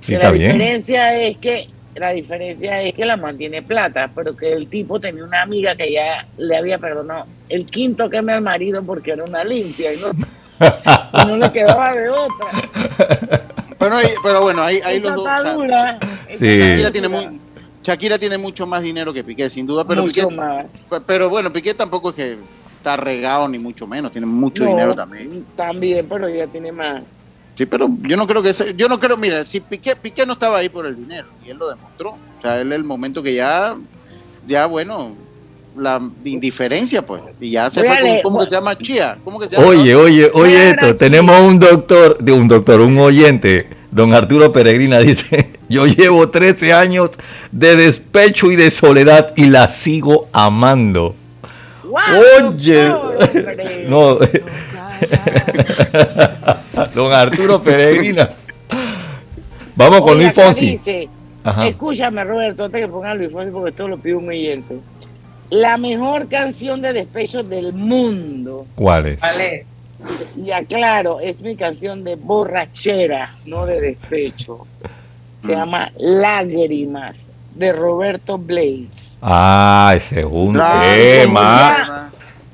[0.00, 0.52] Sí, que está la bien.
[0.52, 5.24] diferencia es que la diferencia es que la mantiene plata, pero que el tipo tenía
[5.24, 9.44] una amiga que ya le había perdonado el quinto queme al marido porque era una
[9.44, 12.46] limpia y no, y no le quedaba de otra.
[13.78, 15.54] Pero, pero bueno, ahí, los dos.
[15.54, 15.98] dura.
[16.38, 16.58] Sí.
[16.58, 17.40] Shakira tiene, muy-
[17.82, 20.66] Shakira tiene mucho más dinero que Piqué, sin duda, pero mucho Piqué, más.
[21.06, 22.38] pero bueno, Piqué tampoco es que
[22.78, 25.44] está regado ni mucho menos, tiene mucho No, dinero también.
[25.56, 27.02] También, pero ella tiene más.
[27.56, 30.32] Sí, pero yo no creo que ese- yo no creo, mira, si Piqué, Piqué no
[30.32, 32.10] estaba ahí por el dinero y él lo demostró.
[32.10, 33.76] O sea, él el momento que ya,
[34.46, 35.12] ya bueno,
[35.76, 38.76] la indiferencia pues, y ya se Voy fue con, ¿cómo que se llama?
[38.78, 39.68] Chía, ¿cómo que se llama?
[39.68, 44.98] Oye, oye, oye esto, tenemos un doctor, de un doctor, un oyente, don Arturo Peregrina
[45.00, 47.10] dice, Yo llevo 13 años
[47.52, 51.14] de despecho y de soledad y la sigo amando.
[52.42, 52.92] Oye,
[53.88, 54.18] no,
[56.94, 58.30] don Arturo Peregrina.
[59.76, 60.66] Vamos con Oye, Luis Fonsi.
[60.70, 61.08] dice.
[61.62, 64.78] Escúchame, Roberto, antes que ponga Luis Fonsi, porque esto lo pide un oyente.
[65.50, 68.66] La mejor canción de despecho del mundo.
[68.74, 69.20] ¿Cuál es?
[69.20, 69.66] ¿Cuál es?
[70.36, 74.66] Ya claro, es mi canción de borrachera, no de despecho.
[75.44, 79.18] Se llama Lágrimas, de Roberto Blades.
[79.20, 82.03] Ah, ese es un tema.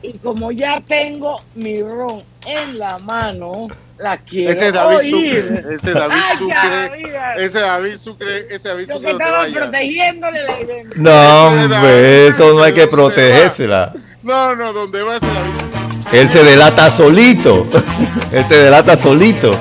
[0.03, 5.42] Y como ya tengo mi ron en la mano, la quiero Ese es David oír.
[5.44, 5.74] Sucre.
[5.74, 7.44] Ese es David Ay, Sucre.
[7.44, 8.46] Ese David Sucre.
[8.55, 9.61] Ese David Yo Sucre que estaba vaya.
[9.61, 10.96] protegiéndole la identidad.
[10.96, 13.92] No, hombre, eso no hay que protegérsela.
[14.22, 16.18] No, no, donde va ese David.
[16.18, 17.66] Él se delata solito.
[18.32, 19.55] Él se delata solito.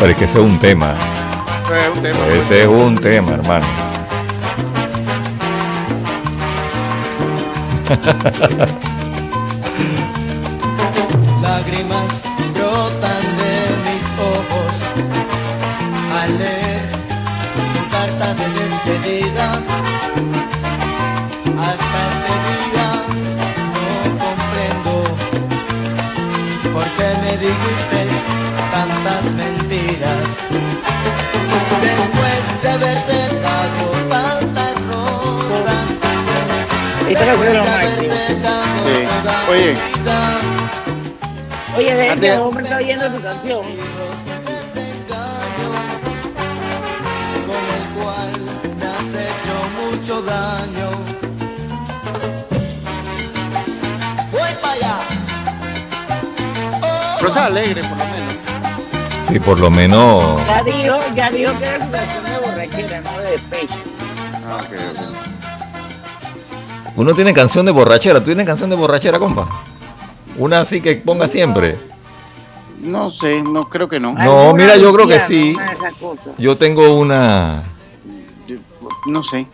[0.00, 0.94] Pero es que ese es un tema.
[1.68, 2.18] Es un tema.
[2.28, 3.66] Ese es un tema, hermano.
[11.42, 12.22] Lágrimas
[12.54, 13.54] brotan de
[13.84, 14.74] mis ojos
[16.22, 16.84] al leer
[17.74, 19.46] tu carta de despedida.
[32.66, 33.12] De haberte
[33.42, 35.86] dado tantas rosas,
[37.08, 38.12] Esta canción es lo después de máximo.
[38.12, 38.96] haberte dado Sí.
[39.22, 39.70] toda Oye.
[41.76, 43.62] Oye, de este hombre está oyendo tu canción.
[47.46, 48.32] con el cual
[48.78, 50.88] me has hecho mucho daño.
[54.32, 54.94] Voy para allá.
[57.18, 58.34] Pero es alegre, por lo menos.
[59.28, 60.46] Sí, por lo menos.
[60.46, 62.22] Ya dijo, ya dijo que era su canción
[62.68, 63.74] de borrachera, no de despecho.
[64.48, 64.60] Ah.
[66.96, 68.20] Uno tiene canción de borrachera.
[68.20, 69.46] ¿Tú tienes canción de borrachera, compa?
[70.38, 71.76] Una así que ponga siempre.
[72.80, 74.12] No sé, no creo que no.
[74.14, 75.56] No, mira, yo creo que sí.
[76.38, 77.62] Yo tengo una.
[79.06, 79.46] No sé.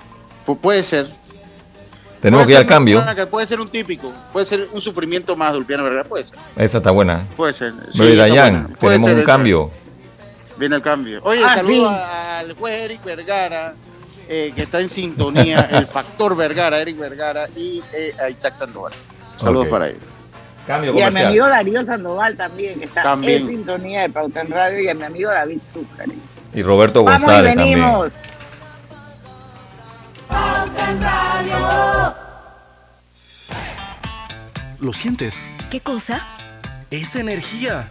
[0.47, 1.11] Pu- puede ser.
[2.21, 3.05] Tenemos Puede que ir al cambio.
[3.17, 4.13] que Puede ser un típico.
[4.33, 6.09] Puede ser un sufrimiento más de Ulpiano Vergara.
[6.09, 6.39] Puede ser.
[6.57, 7.27] Esa está buena.
[7.37, 7.73] Puede ser.
[7.91, 9.71] Sí, Pero y esa Dayan, tenemos ser un cambio.
[10.59, 11.21] Viene el cambio.
[11.25, 11.95] Oye, Ah, saludo sí.
[11.95, 12.22] a-
[12.53, 13.75] al juez Eric Vergara,
[14.29, 18.93] eh, que está en sintonía, el factor Vergara, Eric Vergara y eh, a Isaac Sandoval.
[19.41, 19.71] Saludos Ok.
[19.71, 20.03] para ellos.
[20.67, 23.43] Cambio Y a mi amigo Darío Sandoval también, que está También.
[23.43, 26.07] en sintonía de Pauta en Radio, y a mi amigo David Zúcar.
[26.55, 27.79] Y Roberto Vamos y González también.
[27.81, 28.15] venimos.
[30.29, 32.15] Pauta en Radio.
[34.79, 35.41] ¿Lo sientes?
[35.71, 36.27] ¿Qué cosa?
[36.91, 37.91] Es energía.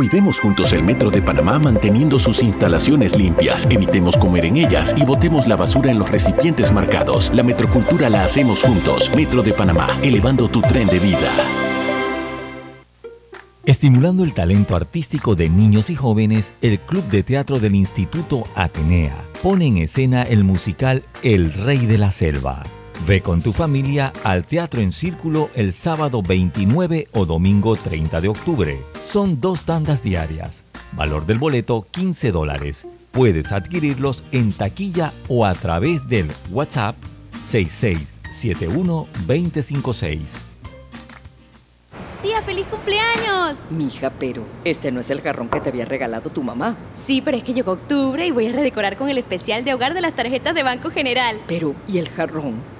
[0.00, 5.04] Cuidemos juntos el Metro de Panamá manteniendo sus instalaciones limpias, evitemos comer en ellas y
[5.04, 7.30] botemos la basura en los recipientes marcados.
[7.34, 9.14] La metrocultura la hacemos juntos.
[9.14, 11.30] Metro de Panamá, elevando tu tren de vida.
[13.66, 19.22] Estimulando el talento artístico de niños y jóvenes, el Club de Teatro del Instituto Atenea
[19.42, 22.62] pone en escena el musical El Rey de la Selva.
[23.06, 28.28] Ve con tu familia al Teatro en Círculo el sábado 29 o domingo 30 de
[28.28, 28.78] octubre.
[29.02, 30.64] Son dos tandas diarias.
[30.92, 32.86] Valor del boleto 15 dólares.
[33.10, 36.94] Puedes adquirirlos en taquilla o a través del WhatsApp
[37.42, 40.18] 6671-256.
[42.22, 43.56] Tía, feliz cumpleaños.
[43.70, 46.76] Mija, pero este no es el jarrón que te había regalado tu mamá.
[46.94, 49.94] Sí, pero es que llegó octubre y voy a redecorar con el especial de hogar
[49.94, 51.40] de las tarjetas de Banco General.
[51.46, 52.79] Pero, ¿y el jarrón?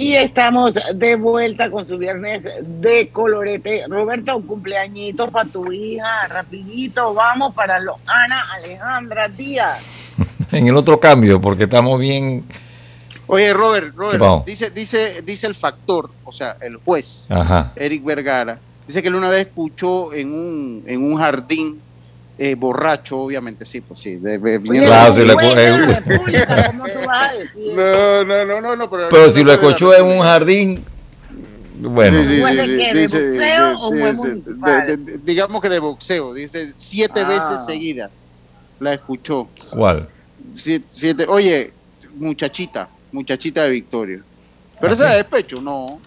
[0.00, 3.84] Y estamos de vuelta con su viernes de colorete.
[3.86, 9.78] Roberto, un cumpleañito para tu hija, rapidito, vamos para los Ana Alejandra Díaz.
[10.52, 12.42] En el otro cambio, porque estamos bien.
[13.26, 17.70] Oye, Robert, Robert, dice, dice, dice el factor, o sea, el juez, Ajá.
[17.76, 21.78] Eric Vergara, dice que él una vez escuchó en un, en un jardín
[22.42, 24.16] eh, borracho, obviamente, sí, pues sí.
[24.16, 26.00] de- de- Claro, si le cu- eh,
[26.70, 27.74] ¿Cómo tú vas a decir?
[27.76, 30.82] No, no, no, no, no, pero, Pero si lo escuchó en un jardín,
[31.80, 32.22] bueno.
[32.22, 32.94] Sí, sí, ¿Juez de sí, qué?
[32.94, 34.86] ¿De dice- boxeo de- o de- juez de- municipal?
[34.86, 37.28] de- de- digamos que de boxeo, dice siete Ah.
[37.28, 38.24] veces seguidas
[38.78, 39.46] la escuchó.
[39.68, 40.08] ¿Cuál?
[40.54, 41.74] Siete, siete- oye,
[42.14, 44.20] muchachita, muchachita de Victoria.
[44.80, 45.10] Pero ¿Ah, esa sí?
[45.10, 46.00] de despecho, no.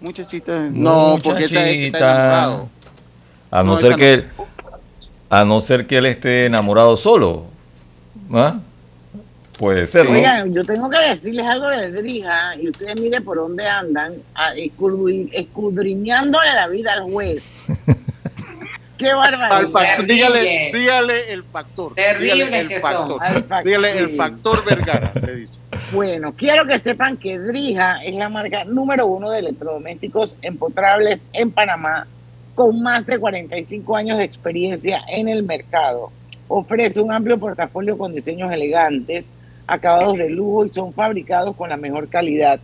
[0.00, 2.68] Muchachita, no, porque esa es que está enamorado.
[3.50, 4.24] A no, No, ser que
[5.40, 7.44] a no ser que él esté enamorado solo.
[8.32, 8.58] ¿Ah?
[9.58, 10.12] Puede ser, ¿no?
[10.18, 14.54] Oigan, yo tengo que decirles algo de Drija y ustedes miren por dónde andan, a-
[14.54, 17.42] escudri- escudriñándole la vida al juez.
[18.98, 19.98] Qué barbaridad.
[20.06, 21.94] dígale, dígale el factor.
[21.94, 23.22] Dígale el factor.
[23.22, 23.64] Al factor.
[23.64, 25.54] Dígale el factor Vergara, le dice.
[25.92, 31.50] Bueno, quiero que sepan que Drija es la marca número uno de electrodomésticos empotrables en
[31.52, 32.06] Panamá,
[32.54, 36.10] con más de 45 años de experiencia en el mercado.
[36.48, 39.24] Ofrece un amplio portafolio con diseños elegantes,
[39.66, 42.60] acabados de lujo y son fabricados con la mejor calidad,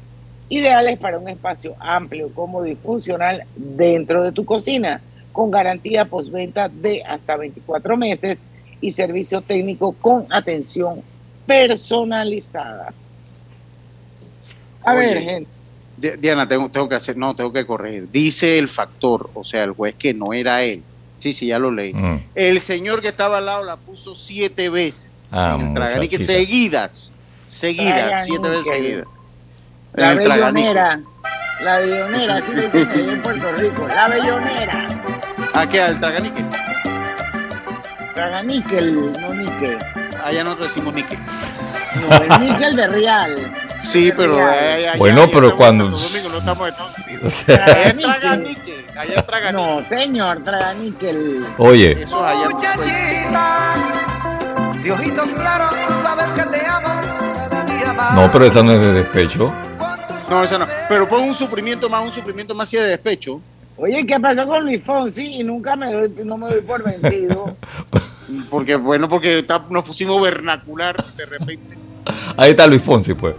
[0.49, 5.01] ideales para un espacio amplio, cómodo y funcional dentro de tu cocina,
[5.33, 8.39] con garantía postventa de hasta 24 meses
[8.81, 11.03] y servicio técnico con atención
[11.47, 12.93] personalizada.
[14.83, 15.60] A Oye, ver, gente.
[16.01, 18.11] Di- Diana, tengo, tengo que hacer, no, tengo que corregir.
[18.11, 20.83] Dice el factor, o sea, el juez que no era él.
[21.19, 21.93] Sí, sí, ya lo leí.
[21.93, 22.25] Mm.
[22.35, 25.09] El señor que estaba al lado la puso siete veces.
[25.31, 27.11] Ah, en el Traganique, seguidas.
[27.47, 28.25] Seguidas, Traganique.
[28.25, 29.07] siete veces seguidas.
[29.95, 30.69] En La el Traganique.
[30.69, 31.01] bellonera.
[31.63, 33.87] La bellonera, así le dicen en Puerto Rico.
[33.89, 34.89] La bellonera.
[35.53, 35.81] ¿A qué?
[35.83, 36.43] ¿Al Traganique?
[38.15, 39.79] Traga níquel, no níquel.
[40.25, 41.19] Allá nosotros decimos níquel.
[42.01, 43.53] No, el níquel de real.
[43.83, 47.33] Sí, pero allá- Bueno, allá pero cuando- Santo Domingo, no estamos en Estados Unidos.
[47.47, 47.83] Traga
[48.97, 49.53] Allá es es.
[49.53, 51.47] No, señor, traga níquel.
[51.59, 51.93] Oye.
[52.03, 52.49] Eso es allá.
[52.51, 53.75] Muchachita,
[54.83, 55.71] de ojitos claros,
[56.03, 56.89] sabes que te amo
[57.49, 58.15] cada día más.
[58.15, 59.53] No, pero esa no es de despecho.
[60.29, 60.67] No, esa no.
[60.89, 63.41] Pero pon un sufrimiento más, un sufrimiento más así de despecho.
[63.77, 65.41] Oye, ¿qué pasó con Luis Fonsi?
[65.41, 67.57] Y nunca me doy, no me doy por vencido.
[68.51, 71.77] Porque, bueno, porque está- nos pusimos vernacular de repente.
[72.37, 73.35] Ahí está Luis Fonsi, pues.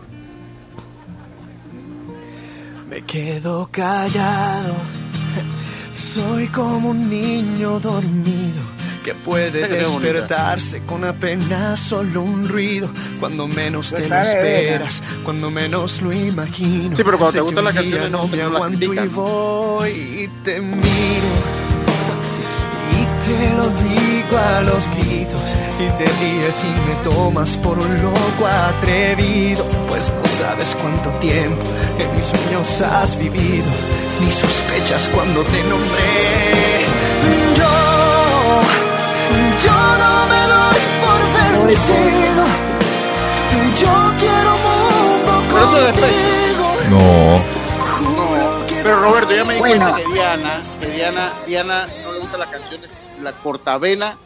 [2.91, 4.75] Me quedo callado.
[5.95, 8.61] Soy como un niño dormido
[9.05, 12.89] que puede despertarse con apenas solo un ruido.
[13.19, 16.95] Cuando menos te Pues lo está de esperas, cuando menos lo imagino.
[16.95, 20.59] Sí, pero cuando Sé te gustan las canciones, no me te- y voy y te
[20.61, 21.70] miro.
[23.26, 25.41] Te lo digo a los gritos
[25.80, 31.61] y te ríes y me tomas por un loco atrevido, pues no sabes cuánto tiempo
[31.99, 33.65] en mis sueños has vivido,
[34.19, 36.86] ni sospechas cuando te nombré.
[37.55, 38.61] Yo,
[39.65, 41.22] yo no me doy por
[41.67, 42.45] vencido,
[43.80, 46.65] yo quiero mundo Pero eso es contigo.
[46.89, 47.61] No.
[48.01, 49.86] No, pero Roberto, ya me di Bueno.
[49.86, 52.89] cuenta que Diana, que Diana, Diana no las canciones,
[53.21, 54.17] la cortavena,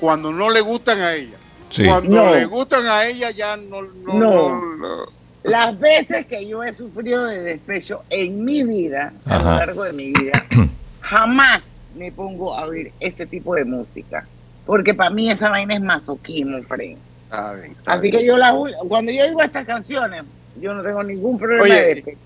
[0.00, 1.36] cuando no le gustan a ella.
[1.70, 1.84] Sí.
[1.84, 2.34] Cuando No.
[2.34, 4.48] le gustan a ella ya no, no, No.
[4.50, 4.96] no, no.
[5.44, 9.92] Las veces que yo he sufrido de despecho en mi vida, a lo largo de
[9.92, 10.44] mi vida,
[11.00, 11.62] jamás
[11.96, 14.26] me pongo a oír ese tipo de música.
[14.66, 16.96] Porque para mí esa vaina es masoquismo, Fred.
[17.24, 18.18] Está bien, está Así bien.
[18.18, 18.54] que yo la
[18.88, 20.22] cuando yo oigo estas canciones,
[20.60, 22.18] yo no tengo ningún problema Oye, de despecho.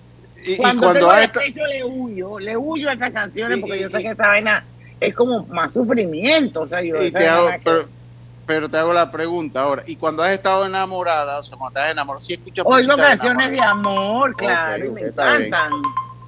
[0.45, 3.57] y- y cuando, cuando tengo a esta- despecho le huyo, le huyo a esas canciones
[3.57, 4.63] Y- porque y- yo sé que esta vaina
[4.99, 6.61] es como más sufrimiento.
[6.61, 7.85] O sea, yo Y te hago, vaina que-
[8.45, 9.83] pero, te hago la pregunta ahora.
[9.85, 13.51] Y cuando has estado enamorada, o sea, cuando estás enamorada, si escuchas Oigo música canciones
[13.51, 15.07] de amor, claro, y me bien.
[15.07, 15.71] encantan.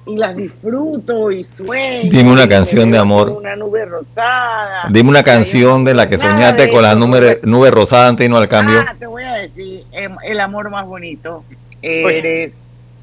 [0.06, 2.10] Y las disfruto y sueño.
[2.10, 3.30] Dime una canción de amor.
[3.30, 4.86] Una nube rosada.
[4.90, 8.36] Dime una canción de la que soñaste con la nube, nube rosada antes y no
[8.38, 8.80] al cambio.
[8.80, 11.44] Ah, te voy a decir, em, el amor más bonito.
[11.82, 12.54] Eres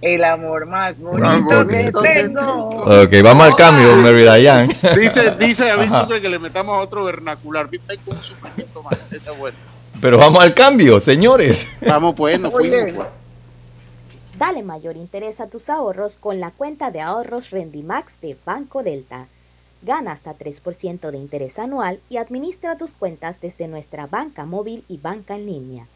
[0.02, 2.70] el amor más bonito que tengo.
[2.70, 4.76] Ok, vamos al cambio, Mary Diane.
[4.96, 5.90] Dice, dice David.
[5.90, 7.70] Sucre que le metamos a otro vernacular.
[7.70, 8.98] Viste con un sufrimiento más.
[9.12, 9.58] Esa es buena.
[10.00, 11.66] Pero vamos al cambio, señores.
[11.86, 12.94] Vamos pues, nos fuimos.
[12.94, 13.08] pues.
[14.38, 19.26] Dale mayor interés a tus ahorros con la cuenta de ahorros Rendimax de Banco Delta.
[19.82, 24.98] Gana hasta 3% de interés anual y administra tus cuentas desde nuestra banca móvil y
[24.98, 25.88] banca en línea.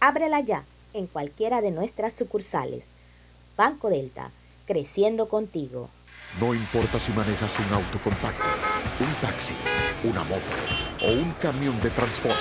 [0.00, 2.88] Ábrela ya en cualquiera de nuestras sucursales.
[3.58, 4.30] Banco Delta,
[4.66, 5.90] creciendo contigo.
[6.38, 8.44] No importa si manejas un auto compacto,
[9.00, 9.54] un taxi,
[10.04, 10.44] una moto
[11.02, 12.38] o un camión de transporte.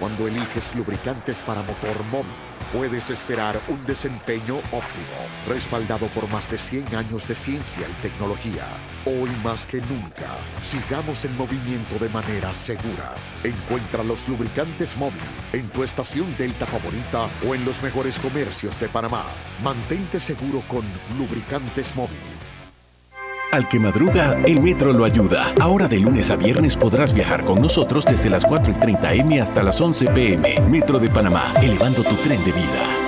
[0.00, 2.32] Cuando eliges lubricantes para motor móvil,
[2.72, 8.64] puedes esperar un desempeño óptimo, respaldado por más de 100 años de ciencia y tecnología.
[9.08, 13.14] Hoy más que nunca, sigamos en movimiento de manera segura.
[13.42, 15.22] Encuentra los lubricantes móvil
[15.54, 19.24] en tu estación Delta favorita o en los mejores comercios de Panamá.
[19.64, 20.84] Mantente seguro con
[21.16, 22.18] lubricantes móvil.
[23.50, 25.54] Al que madruga, el metro lo ayuda.
[25.58, 29.40] Ahora de lunes a viernes podrás viajar con nosotros desde las 4 y 30 M
[29.40, 30.60] hasta las 11 PM.
[30.68, 33.07] Metro de Panamá, elevando tu tren de vida.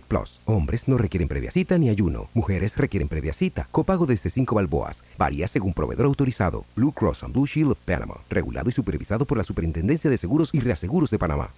[0.00, 0.40] Plus.
[0.46, 2.28] Hombres no requieren previa cita ni ayuno.
[2.32, 3.68] Mujeres requieren previa cita.
[3.70, 5.04] Copago desde 5 balboas.
[5.18, 6.64] Varía según proveedor autorizado.
[6.74, 8.14] Blue Cross and Blue Shield of Panama.
[8.30, 11.50] Regulado y supervisado por la Superintendencia de Seguros y Reaseguros de Panamá.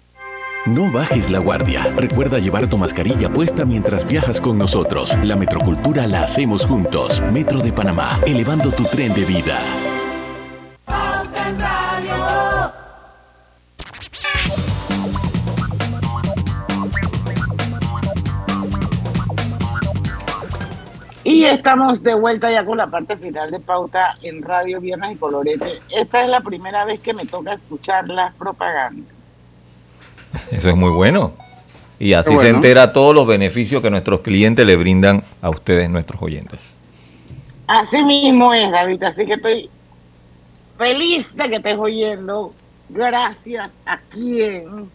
[0.65, 1.93] No bajes la guardia.
[1.95, 5.15] Recuerda llevar tu mascarilla puesta mientras viajas con nosotros.
[5.23, 7.21] La metrocultura la hacemos juntos.
[7.31, 9.59] Metro de Panamá, elevando tu tren de vida.
[21.25, 25.15] Y estamos de vuelta ya con la parte final de Pauta en Radio Viernes y
[25.15, 25.81] Colorete.
[25.89, 29.11] Esta es la primera vez que me toca escuchar las propagandas.
[30.51, 31.33] Eso es muy bueno.
[31.97, 36.21] Y así se entera todos los beneficios que nuestros clientes le brindan a ustedes, nuestros
[36.21, 36.75] oyentes.
[37.65, 39.69] Así mismo es, David, así que estoy
[40.77, 42.53] feliz de que estés oyendo.
[42.89, 44.91] Gracias a quien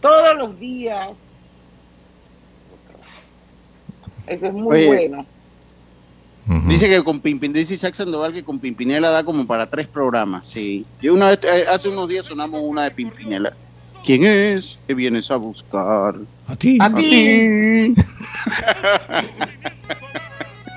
[0.00, 1.08] todos los días.
[4.28, 5.26] Eso es muy Oye, bueno.
[6.68, 10.46] Dice que con Pimpin, dice Isaac Sandoval que con Pimpinela da como para tres programas,
[10.46, 10.84] sí.
[11.00, 13.52] Yo una vez, eh, hace unos días sonamos una de Pimpinela.
[14.04, 16.14] ¿Quién es que vienes a buscar?
[16.48, 16.78] A ti.
[16.80, 17.94] A ti.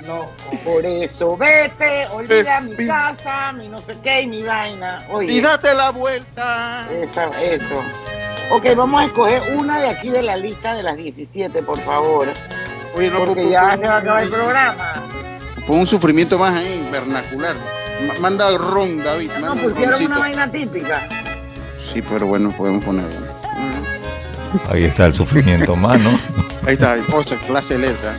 [0.06, 0.28] No,
[0.64, 5.04] por eso vete, olvida mi casa, mi no sé qué y mi vaina.
[5.10, 6.88] Oye, Y date la vuelta.
[6.92, 7.82] Esa- eso.
[8.52, 12.28] Ok, vamos a escoger una de aquí de la lista de las 17, por favor.
[12.96, 15.04] Oye, no, Porque pon- ya pon- se va a acabar el programa.
[15.68, 17.56] Pon un sufrimiento más ahí, vernacular.
[18.08, 19.32] Ma- Manda el ron, David.
[19.40, 20.12] No manda pusieron roncito.
[20.12, 21.08] una vaina típica.
[21.94, 23.26] Sí, pero bueno, podemos ponerlo.
[24.70, 26.12] Ahí está el sufrimiento más, ¿no?
[26.66, 28.16] Ahí está, ocho, clase letra.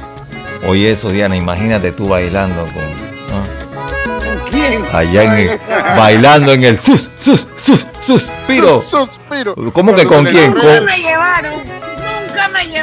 [0.66, 2.72] Oye, eso, Diana, imagínate tú bailando con.
[3.30, 3.42] ¿no?
[4.40, 4.82] ¿Con quién?
[4.92, 5.58] Allá en el,
[5.96, 8.82] bailando en el sus, sus, sus, suspiro.
[8.82, 9.54] Sus- suspiro.
[9.72, 10.52] ¿Cómo que con quién?
[10.52, 11.52] Nunca me llevaron.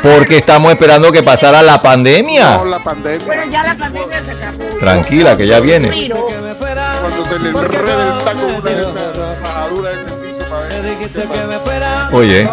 [0.02, 2.58] Porque estamos esperando que pasara la pandemia.
[2.58, 3.26] No, la pandemia.
[3.26, 4.80] Bueno, ya la pandemia se acabó.
[4.80, 6.10] Tranquila, que ya viene.
[6.10, 11.64] Cuando se le enreda el taco una majaduras de ese piso para ver.
[12.14, 12.48] Oye,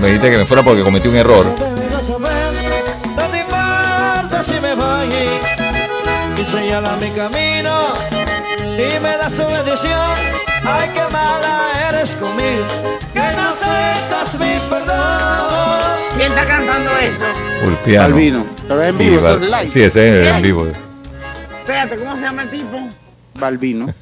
[0.00, 1.46] me dijiste que me fuera porque cometí un error.
[7.00, 7.94] Mi camino
[8.76, 9.98] y me das tu bendición.
[10.64, 12.64] Ay, qué mala eres conmigo,
[13.36, 15.80] no aceptas mi perdón.
[16.16, 17.66] ¿Quién está cantando eso?
[17.66, 18.04] Ulpiano.
[18.14, 18.46] Albino.
[18.68, 19.68] Pero es en vivo, Y eso Val- es live.
[19.70, 20.66] Sí, ese es en vivo.
[21.60, 22.88] Espérate, ¿cómo se llama el tipo?
[23.34, 23.94] Balbino.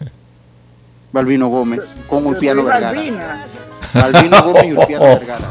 [1.12, 1.94] Balbino Gómez.
[2.08, 3.00] Con Ulpiano Vergara.
[3.94, 5.50] Balbino Gómez y Ulpiano Vergara.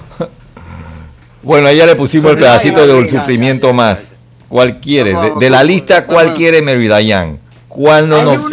[1.41, 4.15] Bueno, ahí ya le pusimos el pedacito ya, ya, sufrimiento más.
[4.49, 5.13] ¿Cuál quiere?
[5.13, 7.39] De, de la lista, ¿cuál quiere Mary Dayan?
[7.67, 8.51] ¿Cuál no Hay nos.?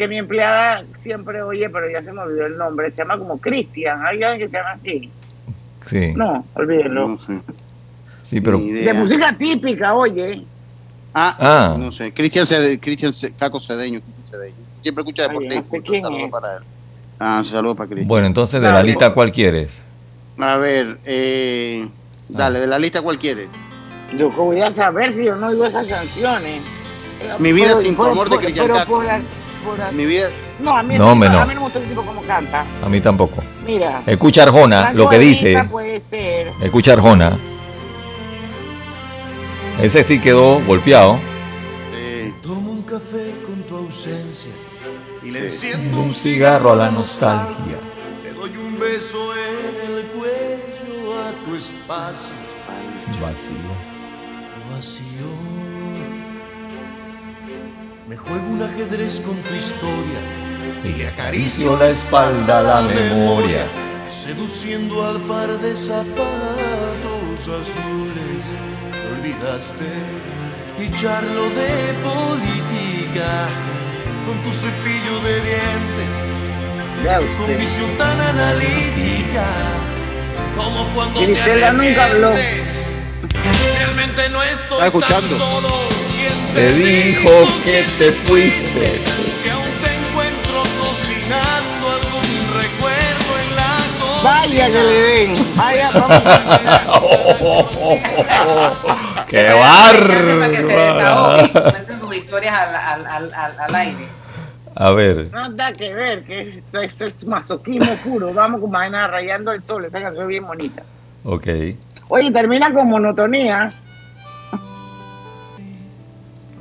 [0.00, 2.90] Que, mi empleada siempre oye, pero ya se me olvidó el nombre.
[2.90, 4.04] Se llama como Cristian.
[4.04, 5.10] Hay alguien que se llama así.
[5.88, 7.08] Sí, No, olvídenlo.
[7.08, 7.32] No sé.
[8.22, 8.58] sí, pero.
[8.58, 10.44] De música típica, oye.
[11.14, 11.76] Ah, Ah.
[11.78, 12.12] no sé.
[12.12, 12.46] Cristian
[12.78, 14.00] Cristian Caco Cedeño.
[14.00, 14.56] Cristian Cedeño.
[14.82, 15.56] Siempre escucha deporte.
[15.56, 16.30] no sé quién saludo es.
[16.30, 16.62] para él.
[17.18, 18.08] Ah, saludos para Cristian.
[18.08, 19.82] Bueno, entonces de la lista, ¿cuál quieres?
[20.38, 21.86] A ver, eh,
[22.28, 23.48] dale, de la lista, ¿cuál quieres?
[24.16, 26.62] Yo voy a saber si yo no oigo esas canciones.
[27.38, 29.02] Mi vida Pero- sin tu amor de Cristian pero Castro.
[29.64, 30.28] Por Mi vida.
[30.58, 32.64] No, a mí, No, no, a mí no me gusta el tipo como canta.
[32.84, 33.42] A mí tampoco.
[33.64, 34.02] Mira.
[34.06, 35.64] Escucha Arjona, lo que dice.
[35.70, 36.52] Puede ser.
[36.62, 37.36] Escucha Arjona.
[39.82, 41.18] Ese sí quedó golpeado.
[42.42, 44.50] Tomo un café con tu ausencia
[45.22, 47.76] y le enciendo Un un cigarro a la nostalgia.
[48.24, 52.32] Le doy un beso en el cuello a tu espacio
[53.20, 53.70] Vacío.
[54.74, 55.39] vacío.
[58.10, 60.18] Me juego un ajedrez con tu historia
[60.82, 63.68] Y le acaricio la espalda a la memoria.
[64.08, 68.44] seduciendo al par de zapatos azules.
[68.90, 69.86] Te olvidaste
[70.80, 71.70] y charlo de
[72.02, 73.30] política
[74.26, 76.12] con tu cepillo de dientes.
[77.04, 79.46] Ya Con visión tan analítica
[80.56, 82.32] como cuando Griselda te nunca habló.
[83.78, 85.28] Realmente no estoy Está escuchando.
[85.28, 86.09] tan solo.
[86.54, 87.30] Te dijo
[87.64, 89.00] que te fuiste.
[89.34, 94.22] Si aún te encuentro cocinando algún recuerdo en la cocina.
[94.24, 95.56] Vaya que le den.
[95.56, 96.22] Vaya, vamos.
[99.28, 101.52] ¡Qué Para que se desahogue.
[101.52, 102.00] bárbaro!
[102.00, 104.08] Sus historias al, al, al, al, al aire.
[104.74, 108.32] A ver, Nada que ver, que esto, esto es masoquismo puro.
[108.34, 109.84] Vamos con vaina rayando el sol.
[109.84, 110.82] Esa canción es bien bonita.
[111.24, 111.46] ok.
[112.08, 113.72] Oye, termina con monotonía.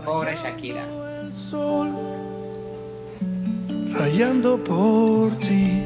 [0.09, 0.81] Pobre Shakira.
[3.93, 5.83] Rayando por ti.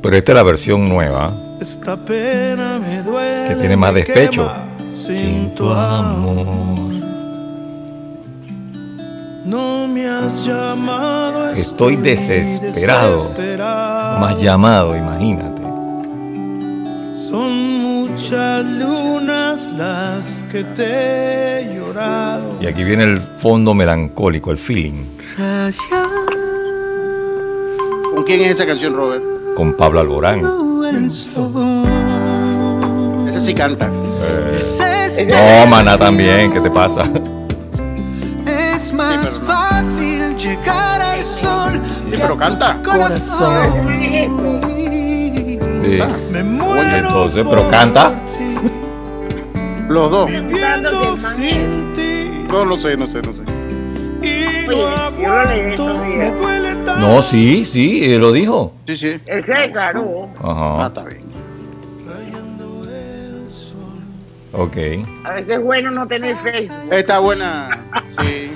[0.00, 3.48] Pero esta es la versión nueva, Esta pena me duele.
[3.48, 4.48] que tiene más despecho.
[4.92, 6.94] Sin tu amor.
[9.44, 11.50] No me has llamado.
[11.50, 13.16] Estoy desesperado.
[13.16, 14.20] desesperado.
[14.20, 15.53] Más llamado, imagínate.
[19.76, 22.56] Las que te he llorado.
[22.60, 25.04] Y aquí viene el fondo melancólico, el feeling,
[28.14, 29.22] ¿Con quién es esa canción, Robert?
[29.56, 30.40] con Pablo Alborán.
[33.28, 33.88] Ese sí canta.
[33.88, 37.08] Eh, no, maná también, ¿qué te pasa?
[38.74, 41.80] Es más fácil llegar al sol.
[41.84, 42.78] Sí, pero canta.
[42.84, 43.86] Corazón.
[45.84, 45.98] Sí.
[46.32, 48.12] Me Oye, muero entonces, pero canta.
[49.88, 50.30] Los dos.
[50.30, 52.46] viviendo sin ti.
[52.48, 53.42] No lo sé, no sé, no sé.
[54.66, 55.34] Oye, no yo
[57.16, 58.72] lo sí, sí, él lo dijo.
[58.86, 59.20] Sí, sí.
[59.26, 60.28] Él se declaró.
[60.40, 60.86] Ah, Ajá.
[60.86, 61.24] está bien.
[64.52, 64.76] Ok.
[65.24, 66.92] A veces es bueno no tener Facebook.
[66.92, 67.80] Está buena.
[68.22, 68.52] Sí.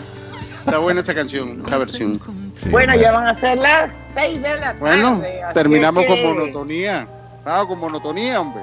[0.64, 2.20] Está buena esa canción, esa versión.
[2.54, 4.80] Sí, Bueno, ya van a ser las 6 de la tarde.
[4.80, 5.22] Bueno,
[5.54, 7.06] terminamos con monotonía.
[7.44, 8.62] Ah, con monotonía, hombre.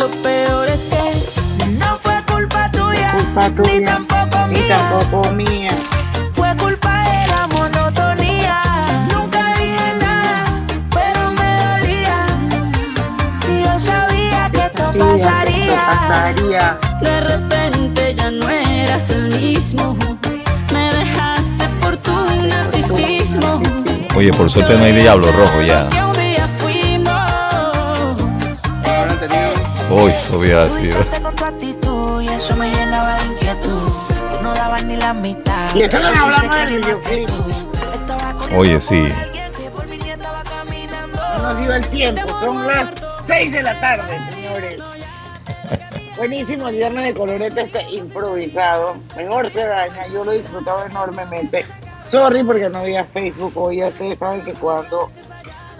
[0.00, 4.76] Lo peor es que no fue culpa culpa ni tuya, tampoco ni mía.
[4.78, 5.68] tampoco mía.
[6.34, 8.62] Fue culpa de la monotonía.
[9.12, 10.44] Nunca dije nada,
[10.90, 12.26] pero me dolía.
[13.46, 15.82] Y yo sabía que esto Sabía que esto pasaría.
[16.08, 16.78] pasaría.
[17.02, 19.96] De repente ya no eras el mismo.
[20.72, 22.12] Me dejaste por tu
[22.48, 23.60] narcisismo.
[24.16, 26.09] Oye, por suerte no hay diablo rojo ya.
[29.90, 30.92] Uy, eso hubiera sido.
[30.92, 33.90] Fuiste con tu actitud y eso me llenaba de inquietud.
[34.40, 35.74] No dabas ni la mitad.
[35.74, 37.28] Y eso no hablamos del videoclip.
[38.56, 39.08] Oye, sí.
[41.36, 42.90] No nos dio el tiempo, son las
[43.26, 44.76] 6 de la tarde, señores.
[46.16, 48.94] Buenísimo el viernes de colorete este improvisado.
[49.16, 51.66] Mejor se daña, yo lo he disfrutado enormemente.
[52.04, 55.10] Sorry porque no había Facebook hoy, ya ustedes saben que cuando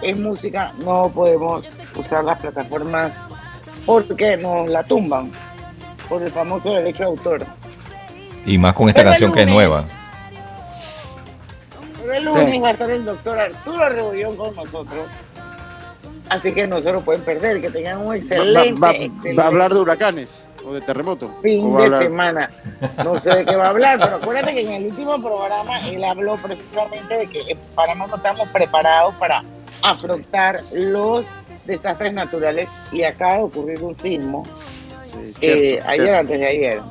[0.01, 3.13] es música no podemos usar las plataformas
[3.85, 5.31] porque nos la tumban
[6.09, 7.45] por el famoso derecho de autor.
[8.45, 9.85] Y más con esta Pero canción que es nueva.
[12.01, 15.07] Pero el lunes va a estar el doctor Arturo Rebollón con nosotros.
[16.29, 19.43] Así que no se lo pueden perder, que tengan un Va, excelente, va- excelente va
[19.43, 21.29] a hablar de huracanes o de terremotos.
[21.41, 22.49] fin ¿O va a de semana.
[23.03, 26.03] No sé de qué va a hablar, pero acuérdate que en el último programa él
[26.03, 29.43] habló precisamente de que en Panamá no estamos preparados para
[29.83, 31.27] afrontar los
[31.65, 34.43] desastres naturales y acaba de ocurrir un sismo
[35.41, 36.19] eh, cierto, ayer, cierto.
[36.19, 36.81] antes de ayer.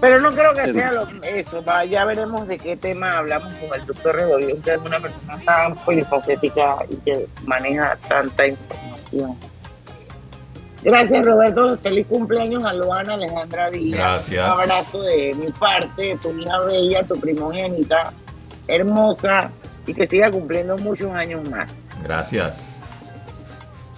[0.00, 0.72] Pero no creo que Sí.
[0.72, 4.72] sea lo- eso, va, ya veremos de qué tema hablamos con el doctor Redollón, que
[4.74, 9.36] es una persona tan polifacética y que maneja tanta información.
[10.82, 13.98] Gracias Roberto, feliz cumpleaños a Luana Alejandra Díaz.
[13.98, 14.46] Gracias.
[14.46, 18.10] Un abrazo de mi parte, tu hija bella, tu primogénita,
[18.66, 19.50] hermosa,
[19.86, 21.70] y que siga cumpliendo muchos años más.
[22.02, 22.79] Gracias.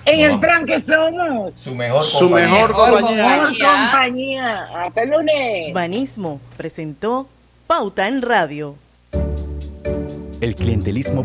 [0.05, 3.27] En el tranque somos Su mejor Su mejor compañía.
[3.29, 4.69] mejor compañía.
[4.75, 5.73] Hasta el lunes.
[5.73, 7.29] Banismo presentó
[7.67, 8.75] Pauta en Radio.
[10.41, 11.21] El clientelismo